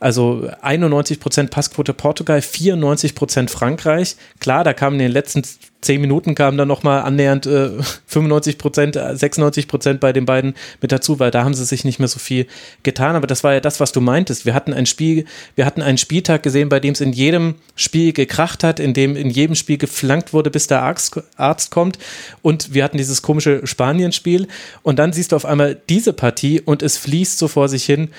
[0.00, 4.16] Also 91% Passquote Portugal, 94% Frankreich.
[4.40, 5.42] Klar, da kamen in den letzten
[5.82, 7.70] zehn Minuten kamen dann nochmal annähernd äh,
[8.10, 12.18] 95% 96% bei den beiden mit dazu, weil da haben sie sich nicht mehr so
[12.18, 12.46] viel
[12.82, 13.16] getan.
[13.16, 14.46] Aber das war ja das, was du meintest.
[14.46, 15.24] Wir hatten ein Spiel,
[15.54, 19.16] wir hatten einen Spieltag gesehen, bei dem es in jedem Spiel gekracht hat, in dem
[19.16, 21.98] in jedem Spiel geflankt wurde, bis der Arzt, Arzt kommt.
[22.42, 24.48] Und wir hatten dieses komische Spanien-Spiel.
[24.82, 28.10] Und dann siehst du auf einmal diese Partie und es fließt so vor sich hin.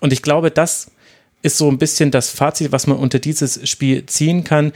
[0.00, 0.88] Und ich glaube, das
[1.48, 4.72] ist so ein bisschen das Fazit, was man unter dieses Spiel ziehen kann.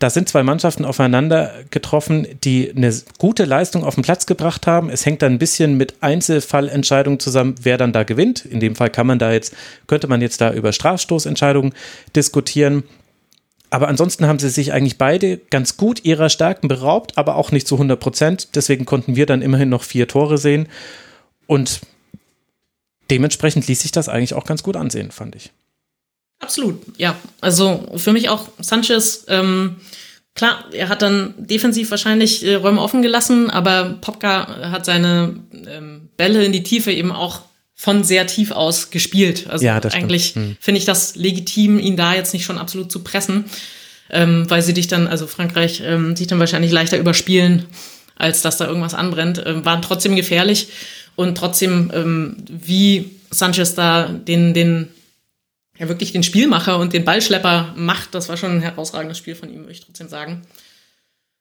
[0.00, 4.90] Da sind zwei Mannschaften aufeinander getroffen, die eine gute Leistung auf den Platz gebracht haben.
[4.90, 8.44] Es hängt dann ein bisschen mit Einzelfallentscheidungen zusammen, wer dann da gewinnt.
[8.44, 9.54] In dem Fall kann man da jetzt,
[9.86, 11.72] könnte man jetzt da über Strafstoßentscheidungen
[12.16, 12.82] diskutieren.
[13.70, 17.68] Aber ansonsten haben sie sich eigentlich beide ganz gut ihrer Stärken beraubt, aber auch nicht
[17.68, 18.48] zu 100 Prozent.
[18.56, 20.68] Deswegen konnten wir dann immerhin noch vier Tore sehen.
[21.46, 21.82] Und
[23.12, 25.52] dementsprechend ließ sich das eigentlich auch ganz gut ansehen, fand ich.
[26.40, 27.16] Absolut, ja.
[27.40, 29.76] Also für mich auch Sanchez, ähm,
[30.34, 36.10] klar, er hat dann defensiv wahrscheinlich äh, Räume offen gelassen, aber Popka hat seine ähm,
[36.16, 37.40] Bälle in die Tiefe eben auch
[37.74, 39.48] von sehr tief aus gespielt.
[39.48, 40.56] Also ja, eigentlich hm.
[40.60, 43.44] finde ich das legitim, ihn da jetzt nicht schon absolut zu pressen,
[44.10, 47.66] ähm, weil sie dich dann, also Frankreich, ähm, sich dann wahrscheinlich leichter überspielen,
[48.16, 49.42] als dass da irgendwas anbrennt.
[49.44, 50.68] Ähm, waren trotzdem gefährlich
[51.16, 54.88] und trotzdem, ähm, wie Sanchez da den, den
[55.78, 58.14] ja wirklich den Spielmacher und den Ballschlepper macht.
[58.14, 60.42] Das war schon ein herausragendes Spiel von ihm, würde ich trotzdem sagen.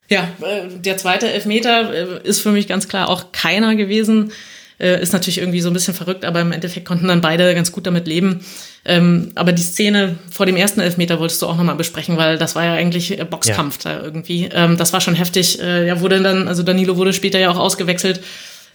[0.10, 4.32] Ja, äh, der zweite Elfmeter äh, ist für mich ganz klar auch keiner gewesen.
[4.78, 7.72] Äh, ist natürlich irgendwie so ein bisschen verrückt, aber im Endeffekt konnten dann beide ganz
[7.72, 8.46] gut damit leben.
[8.84, 12.56] Ähm, aber die Szene vor dem ersten Elfmeter wolltest du auch nochmal besprechen, weil das
[12.56, 13.94] war ja eigentlich Boxkampf ja.
[13.94, 14.50] da irgendwie.
[14.52, 15.58] Ähm, das war schon heftig.
[15.58, 18.22] Ja, wurde dann, also Danilo wurde später ja auch ausgewechselt.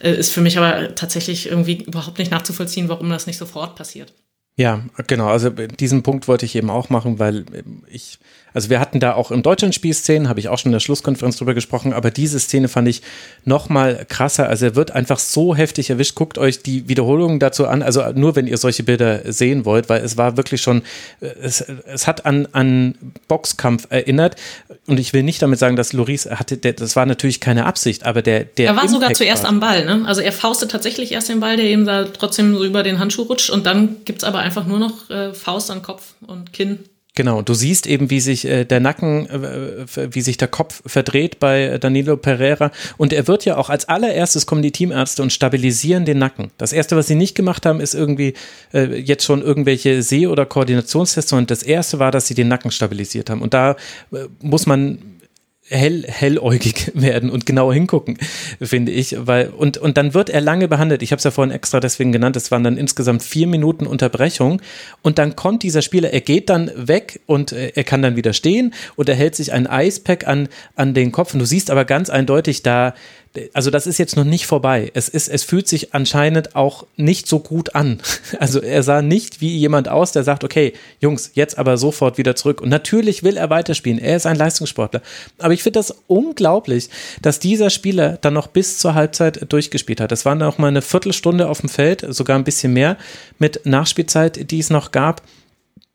[0.01, 4.15] Ist für mich aber tatsächlich irgendwie überhaupt nicht nachzuvollziehen, warum das nicht sofort passiert.
[4.61, 5.29] Ja, genau.
[5.29, 7.47] Also diesen Punkt wollte ich eben auch machen, weil
[7.87, 8.19] ich
[8.55, 11.37] also wir hatten da auch im Deutschlandspiel Szenen, habe ich auch schon in der Schlusskonferenz
[11.37, 13.03] drüber gesprochen, aber diese Szene fand ich
[13.45, 14.49] noch mal krasser.
[14.49, 16.15] Also er wird einfach so heftig erwischt.
[16.15, 20.03] Guckt euch die Wiederholungen dazu an, also nur wenn ihr solche Bilder sehen wollt, weil
[20.03, 20.83] es war wirklich schon,
[21.21, 22.95] es, es hat an, an
[23.29, 24.37] Boxkampf erinnert.
[24.87, 28.05] Und ich will nicht damit sagen, dass Loris hatte, der, das war natürlich keine Absicht,
[28.05, 29.51] aber der, der Er war Impact sogar zuerst war.
[29.51, 30.05] am Ball, ne?
[30.07, 33.23] Also er faustet tatsächlich erst den Ball, der eben da trotzdem so über den Handschuh
[33.23, 36.81] rutscht und dann gibt es aber einfach nur noch äh, Faust an Kopf und Kinn
[37.17, 41.41] Genau, du siehst eben, wie sich äh, der Nacken, äh, wie sich der Kopf verdreht
[41.41, 42.71] bei Danilo Pereira.
[42.99, 46.51] Und er wird ja auch als allererstes kommen die Teamärzte und stabilisieren den Nacken.
[46.57, 48.35] Das erste, was sie nicht gemacht haben, ist irgendwie
[48.73, 52.71] äh, jetzt schon irgendwelche Seh- oder Koordinationstests, sondern das erste war, dass sie den Nacken
[52.71, 53.43] stabilisiert haben.
[53.43, 53.77] Und da
[54.41, 55.20] muss man
[55.71, 58.19] hell, helläugig werden und genauer hingucken,
[58.61, 59.17] finde ich.
[59.19, 61.03] Weil, und, und dann wird er lange behandelt.
[61.03, 64.61] Ich habe es ja vorhin extra deswegen genannt, es waren dann insgesamt vier Minuten Unterbrechung.
[65.03, 68.33] Und dann kommt dieser Spieler, er geht dann weg und äh, er kann dann wieder
[68.33, 71.33] stehen und er hält sich ein Eispack an, an den Kopf.
[71.33, 72.95] Und du siehst aber ganz eindeutig, da
[73.55, 74.91] also das ist jetzt noch nicht vorbei.
[74.95, 78.01] Es ist, es fühlt sich anscheinend auch nicht so gut an.
[78.39, 82.37] Also er sah nicht wie jemand aus, der sagt, okay, Jungs, jetzt aber sofort wieder
[82.37, 82.61] zurück.
[82.61, 83.99] Und natürlich will er weiterspielen.
[83.99, 85.03] Er ist ein Leistungssportler.
[85.39, 86.89] Aber ich finde das unglaublich,
[87.21, 90.13] dass dieser Spieler dann noch bis zur Halbzeit durchgespielt hat.
[90.13, 92.97] Es waren noch mal eine Viertelstunde auf dem Feld, sogar ein bisschen mehr
[93.39, 95.23] mit Nachspielzeit, die es noch gab.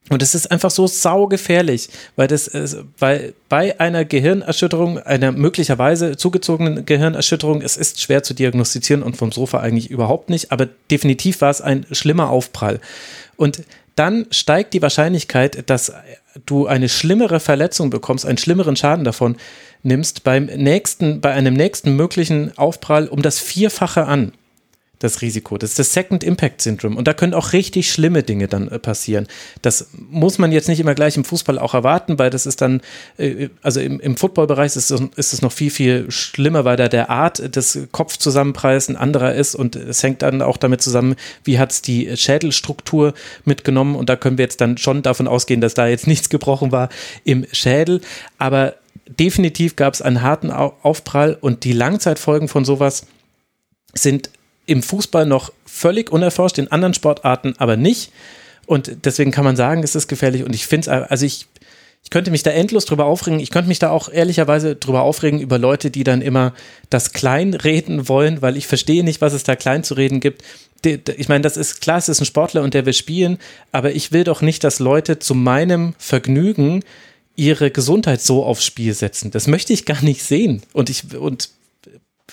[0.09, 2.51] Und es ist einfach so saugefährlich, weil das,
[2.99, 9.31] weil bei einer Gehirnerschütterung, einer möglicherweise zugezogenen Gehirnerschütterung, es ist schwer zu diagnostizieren und vom
[9.31, 12.79] Sofa eigentlich überhaupt nicht, aber definitiv war es ein schlimmer Aufprall.
[13.35, 13.63] Und
[13.95, 15.91] dann steigt die Wahrscheinlichkeit, dass
[16.45, 19.37] du eine schlimmere Verletzung bekommst, einen schlimmeren Schaden davon
[19.81, 24.33] nimmst beim nächsten, bei einem nächsten möglichen Aufprall um das Vierfache an
[24.99, 25.57] das Risiko.
[25.57, 26.95] Das ist das Second Impact Syndrome.
[26.95, 29.27] Und da können auch richtig schlimme Dinge dann äh, passieren.
[29.61, 32.81] Das muss man jetzt nicht immer gleich im Fußball auch erwarten, weil das ist dann,
[33.17, 37.09] äh, also im, im Footballbereich ist, ist es noch viel, viel schlimmer, weil da der
[37.09, 41.81] Art des Kopfzusammenpreisen anderer ist und es hängt dann auch damit zusammen, wie hat es
[41.81, 43.95] die Schädelstruktur mitgenommen.
[43.95, 46.89] Und da können wir jetzt dann schon davon ausgehen, dass da jetzt nichts gebrochen war
[47.23, 48.01] im Schädel.
[48.37, 48.75] Aber
[49.07, 53.05] definitiv gab es einen harten Aufprall und die Langzeitfolgen von sowas
[53.93, 54.29] sind
[54.65, 58.11] im Fußball noch völlig unerforscht, in anderen Sportarten aber nicht.
[58.65, 60.43] Und deswegen kann man sagen, es ist gefährlich.
[60.43, 61.47] Und ich finde es, also ich,
[62.03, 63.39] ich könnte mich da endlos drüber aufregen.
[63.39, 66.53] Ich könnte mich da auch ehrlicherweise drüber aufregen über Leute, die dann immer
[66.89, 70.43] das Kleinreden wollen, weil ich verstehe nicht, was es da klein zu reden gibt.
[71.17, 73.39] Ich meine, das ist klar, es ist ein Sportler und der will spielen,
[73.71, 76.83] aber ich will doch nicht, dass Leute zu meinem Vergnügen
[77.35, 79.31] ihre Gesundheit so aufs Spiel setzen.
[79.31, 80.61] Das möchte ich gar nicht sehen.
[80.73, 81.49] Und ich, und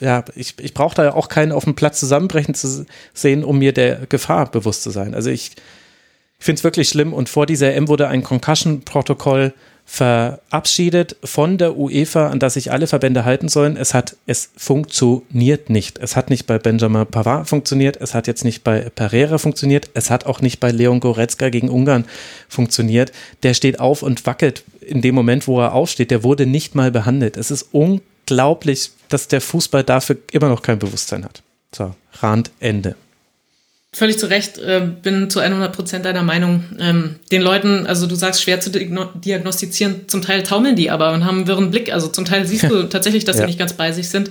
[0.03, 2.85] ja, ich, ich brauche da auch keinen auf dem Platz zusammenbrechen zu
[3.15, 5.15] sehen, um mir der Gefahr bewusst zu sein.
[5.15, 5.53] Also ich,
[6.43, 9.53] finde es wirklich schlimm und vor dieser M wurde ein Concussion-Protokoll
[9.85, 13.77] verabschiedet von der UEFA, an das sich alle Verbände halten sollen.
[13.77, 15.99] Es hat, es funktioniert nicht.
[15.99, 20.11] Es hat nicht bei Benjamin Pavard funktioniert, es hat jetzt nicht bei Pereira funktioniert, es
[20.11, 22.07] hat auch nicht bei Leon Goretzka gegen Ungarn
[22.49, 23.13] funktioniert.
[23.43, 26.11] Der steht auf und wackelt in dem Moment, wo er aufsteht.
[26.11, 27.37] Der wurde nicht mal behandelt.
[27.37, 31.43] Es ist unglaublich, dass der Fußball dafür immer noch kein Bewusstsein hat.
[31.75, 32.97] So, Rand, Ende.
[33.95, 36.65] Völlig zu Recht, äh, bin zu 100 Prozent deiner Meinung.
[36.79, 41.27] Ähm, den Leuten, also du sagst, schwer zu diagnostizieren, zum Teil taumeln die aber und
[41.27, 41.93] haben einen wirren Blick.
[41.93, 43.43] Also zum Teil siehst du tatsächlich, dass ja.
[43.43, 44.31] sie nicht ganz bei sich sind.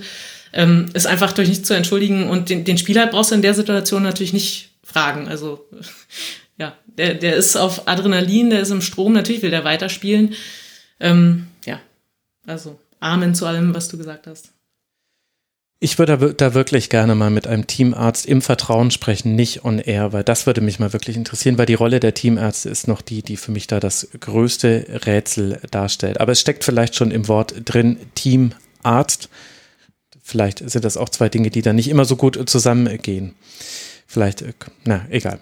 [0.52, 3.54] Ähm, ist einfach durch nichts zu entschuldigen und den, den Spieler brauchst du in der
[3.54, 5.28] Situation natürlich nicht fragen.
[5.28, 5.64] Also
[6.58, 10.34] ja, der, der ist auf Adrenalin, der ist im Strom, natürlich will der weiterspielen.
[10.98, 11.80] Ähm, ja,
[12.46, 14.52] also Amen zu allem, was du gesagt hast.
[15.84, 20.12] Ich würde da wirklich gerne mal mit einem Teamarzt im Vertrauen sprechen, nicht on air,
[20.12, 23.22] weil das würde mich mal wirklich interessieren, weil die Rolle der Teamärzte ist noch die,
[23.22, 26.20] die für mich da das größte Rätsel darstellt.
[26.20, 29.28] Aber es steckt vielleicht schon im Wort drin, Teamarzt.
[30.22, 33.34] Vielleicht sind das auch zwei Dinge, die da nicht immer so gut zusammengehen.
[34.06, 34.52] Vielleicht, äh,
[34.84, 35.40] na, egal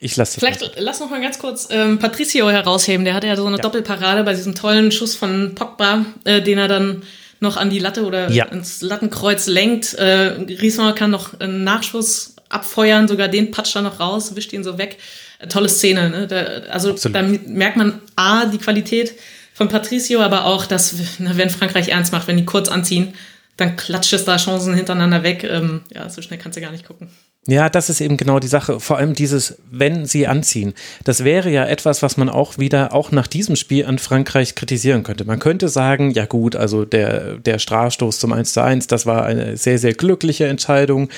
[0.00, 0.70] ich lasse Vielleicht mal.
[0.76, 3.04] lass noch mal ganz kurz ähm, Patricio herausheben.
[3.04, 3.62] Der hatte ja so eine ja.
[3.62, 7.02] Doppelparade bei diesem tollen Schuss von Pogba, äh, den er dann
[7.40, 8.46] noch an die Latte oder ja.
[8.46, 9.94] ins Lattenkreuz lenkt.
[9.94, 14.64] Äh, Riesmann kann noch einen Nachschuss abfeuern, sogar den patscht er noch raus, wischt ihn
[14.64, 14.98] so weg.
[15.38, 16.10] Äh, tolle Szene.
[16.10, 16.26] Ne?
[16.26, 17.16] Da, also Absolut.
[17.16, 19.14] da merkt man A, die Qualität
[19.54, 23.14] von Patricio, aber auch, dass, wenn Frankreich ernst macht, wenn die kurz anziehen,
[23.56, 25.44] dann klatscht es da Chancen hintereinander weg.
[25.44, 27.10] Ähm, ja, so schnell kannst du gar nicht gucken.
[27.50, 28.78] Ja, das ist eben genau die Sache.
[28.78, 30.74] Vor allem dieses, wenn sie anziehen.
[31.04, 35.02] Das wäre ja etwas, was man auch wieder, auch nach diesem Spiel an Frankreich kritisieren
[35.02, 35.24] könnte.
[35.24, 39.24] Man könnte sagen, ja gut, also der, der Strafstoß zum 1 zu 1, das war
[39.24, 41.08] eine sehr, sehr glückliche Entscheidung.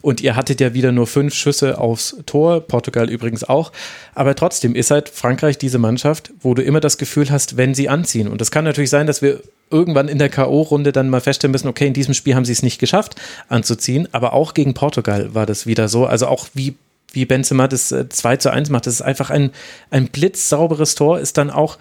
[0.00, 3.72] Und ihr hattet ja wieder nur fünf Schüsse aufs Tor, Portugal übrigens auch.
[4.14, 7.88] Aber trotzdem ist halt Frankreich diese Mannschaft, wo du immer das Gefühl hast, wenn sie
[7.88, 8.28] anziehen.
[8.28, 9.40] Und das kann natürlich sein, dass wir
[9.70, 12.62] irgendwann in der K.O.-Runde dann mal feststellen müssen, okay, in diesem Spiel haben sie es
[12.62, 13.14] nicht geschafft
[13.48, 16.06] anzuziehen, aber auch gegen Portugal war das wieder so.
[16.06, 16.74] Also auch wie,
[17.12, 19.50] wie Benzema das 2 äh, zu 1 macht, das ist einfach ein,
[19.90, 21.78] ein blitzsauberes Tor, ist dann auch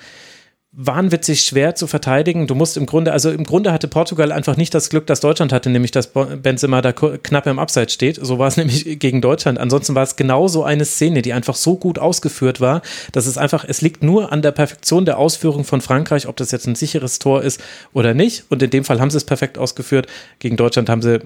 [0.71, 2.45] wahnwitzig schwer zu verteidigen.
[2.45, 5.51] Du musst im Grunde, also im Grunde hatte Portugal einfach nicht das Glück, das Deutschland
[5.51, 8.19] hatte, nämlich dass Benzema da knapp im Abseits steht.
[8.21, 9.57] So war es nämlich gegen Deutschland.
[9.57, 13.37] Ansonsten war es genau so eine Szene, die einfach so gut ausgeführt war, dass es
[13.37, 16.75] einfach, es liegt nur an der Perfektion der Ausführung von Frankreich, ob das jetzt ein
[16.75, 17.59] sicheres Tor ist
[17.93, 18.45] oder nicht.
[18.49, 20.05] Und in dem Fall haben sie es perfekt ausgeführt.
[20.37, 21.19] Gegen Deutschland haben sie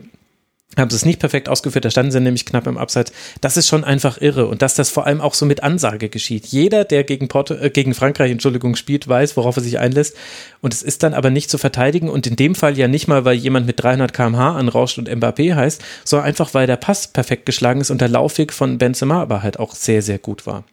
[0.77, 3.11] haben sie es nicht perfekt ausgeführt, da standen sie nämlich knapp im Abseits.
[3.41, 6.47] Das ist schon einfach irre und dass das vor allem auch so mit Ansage geschieht.
[6.47, 10.15] Jeder, der gegen, Porto, äh, gegen Frankreich, Entschuldigung, spielt, weiß, worauf er sich einlässt
[10.61, 13.25] und es ist dann aber nicht zu verteidigen und in dem Fall ja nicht mal,
[13.25, 17.45] weil jemand mit 300 km/h anrauscht und Mbappé heißt, sondern einfach, weil der Pass perfekt
[17.45, 20.63] geschlagen ist und der Laufweg von Benzema aber halt auch sehr, sehr gut war.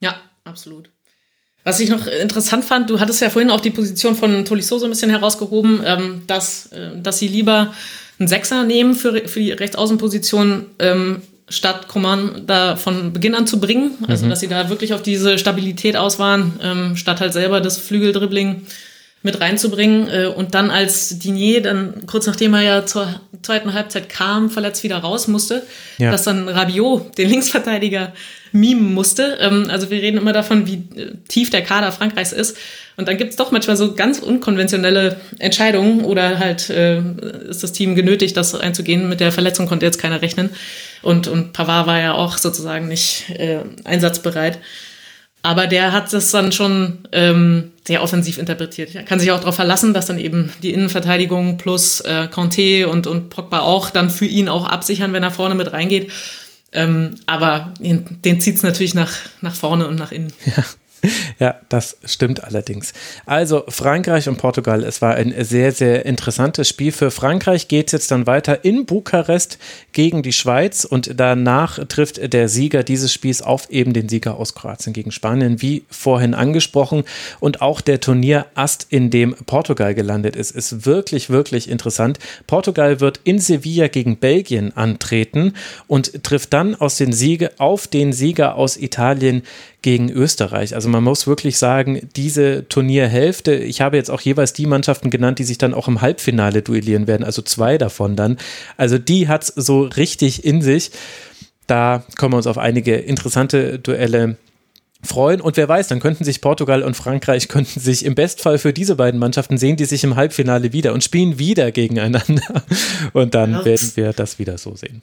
[0.00, 0.90] Ja, absolut.
[1.62, 4.86] Was ich noch interessant fand, du hattest ja vorhin auch die Position von Tolisso so
[4.86, 7.74] ein bisschen herausgehoben, ähm, dass, äh, dass sie lieber
[8.20, 13.58] einen Sechser nehmen für, für die Rechtsaußenposition, ähm, statt Coman da von Beginn an zu
[13.58, 13.92] bringen.
[14.06, 14.30] Also, mhm.
[14.30, 18.62] dass sie da wirklich auf diese Stabilität aus waren, ähm, statt halt selber das Flügeldribbling
[19.22, 20.08] mit reinzubringen.
[20.08, 24.82] Äh, und dann als Dinier dann kurz nachdem er ja zur zweiten Halbzeit kam, verletzt
[24.82, 25.62] wieder raus musste,
[25.98, 26.10] ja.
[26.10, 28.12] dass dann Rabiot, den Linksverteidiger,
[28.52, 29.38] mimen musste.
[29.40, 32.56] Ähm, also wir reden immer davon, wie äh, tief der Kader Frankreichs ist.
[32.96, 37.00] Und dann gibt es doch manchmal so ganz unkonventionelle Entscheidungen oder halt äh,
[37.48, 39.08] ist das Team genötigt, das einzugehen.
[39.08, 40.50] Mit der Verletzung konnte jetzt keiner rechnen.
[41.02, 44.58] Und, und Pavard war ja auch sozusagen nicht äh, einsatzbereit.
[45.42, 48.94] Aber der hat das dann schon ähm, sehr offensiv interpretiert.
[48.94, 53.06] Er kann sich auch darauf verlassen, dass dann eben die Innenverteidigung plus äh, Conte und,
[53.06, 56.12] und Pogba auch dann für ihn auch absichern, wenn er vorne mit reingeht.
[56.72, 60.32] Ähm, aber den, den zieht es natürlich nach, nach vorne und nach innen.
[60.44, 60.64] Ja.
[61.38, 62.92] Ja, das stimmt allerdings.
[63.24, 66.92] Also Frankreich und Portugal, es war ein sehr, sehr interessantes Spiel.
[66.92, 69.58] Für Frankreich geht es jetzt dann weiter in Bukarest
[69.92, 74.54] gegen die Schweiz und danach trifft der Sieger dieses Spiels auf eben den Sieger aus
[74.54, 77.04] Kroatien gegen Spanien, wie vorhin angesprochen.
[77.40, 82.18] Und auch der Turnierast, in dem Portugal gelandet ist, ist wirklich, wirklich interessant.
[82.46, 85.54] Portugal wird in Sevilla gegen Belgien antreten
[85.86, 89.42] und trifft dann aus den Siege auf den Sieger aus Italien
[89.82, 90.74] gegen Österreich.
[90.74, 95.38] Also man muss wirklich sagen, diese Turnierhälfte, ich habe jetzt auch jeweils die Mannschaften genannt,
[95.38, 98.38] die sich dann auch im Halbfinale duellieren werden, also zwei davon dann.
[98.76, 100.90] Also die hat es so richtig in sich.
[101.66, 104.36] Da kommen wir uns auf einige interessante Duelle
[105.02, 105.40] freuen.
[105.40, 108.96] Und wer weiß, dann könnten sich Portugal und Frankreich könnten sich im Bestfall für diese
[108.96, 112.64] beiden Mannschaften sehen, die sich im Halbfinale wieder und spielen wieder gegeneinander.
[113.12, 115.02] Und dann werden wir das wieder so sehen.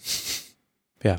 [1.03, 1.17] Ja.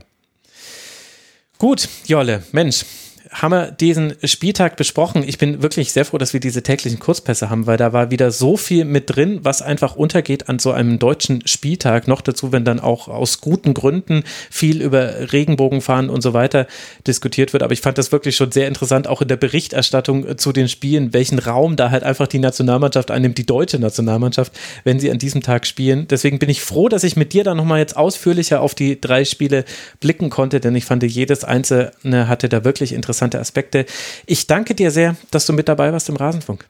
[1.59, 2.85] Gut, Jolle, Mensch,
[3.31, 5.23] haben wir diesen Spieltag besprochen.
[5.27, 8.31] Ich bin wirklich sehr froh, dass wir diese täglichen Kurzpässe haben, weil da war wieder
[8.31, 12.09] so viel mit drin, was einfach untergeht an so einem deutschen Spieltag.
[12.09, 16.67] Noch dazu, wenn dann auch aus guten Gründen viel über Regenbogenfahren und so weiter
[17.07, 17.63] diskutiert wird.
[17.63, 21.13] Aber ich fand das wirklich schon sehr interessant, auch in der Berichterstattung zu den Spielen,
[21.13, 24.53] welchen Raum da halt einfach die Nationalmannschaft einnimmt, die deutsche Nationalmannschaft,
[24.85, 26.09] wenn sie an diesem Tag spielen.
[26.09, 29.25] Deswegen bin ich froh, dass ich mit dir da nochmal jetzt ausführlicher auf die drei
[29.25, 29.65] Spiele
[30.01, 33.87] blicken konnte, denn ich fand, jedes einzelne hatte da wirklich interessant interessante Aspekte.
[34.27, 36.67] Ich danke dir sehr, dass du mit dabei warst im Rasenfunk.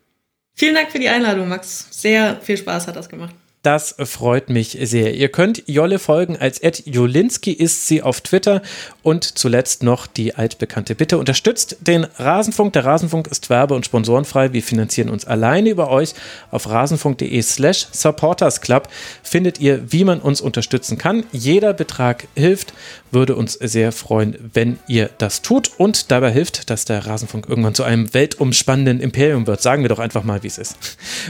[0.55, 1.87] Vielen Dank für die Einladung, Max.
[1.91, 3.35] Sehr viel Spaß hat das gemacht.
[3.63, 5.15] Das freut mich sehr.
[5.15, 8.63] Ihr könnt Jolle folgen als Ed Jolinski ist sie auf Twitter
[9.03, 12.73] und zuletzt noch die altbekannte Bitte unterstützt den Rasenfunk.
[12.75, 14.53] Der Rasenfunk ist werbe- und sponsorenfrei.
[14.53, 16.15] Wir finanzieren uns alleine über euch.
[16.53, 18.89] Auf rasenfunk.de slash supportersclub
[19.25, 21.25] findet ihr, wie man uns unterstützen kann.
[21.33, 22.73] Jeder Betrag hilft,
[23.11, 27.75] würde uns sehr freuen, wenn ihr das tut und dabei hilft, dass der Rasenfunk irgendwann
[27.75, 29.63] zu einem weltumspannenden Imperium wird.
[29.63, 30.77] Sagen wir doch einfach mal, wie es ist.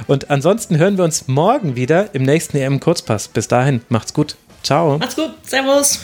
[0.06, 3.28] Und ansonsten hören wir uns morgen wieder im nächsten EM Kurzpass.
[3.28, 4.36] Bis dahin, macht's gut.
[4.62, 4.98] Ciao.
[4.98, 5.30] Macht's gut.
[5.42, 6.00] Servus.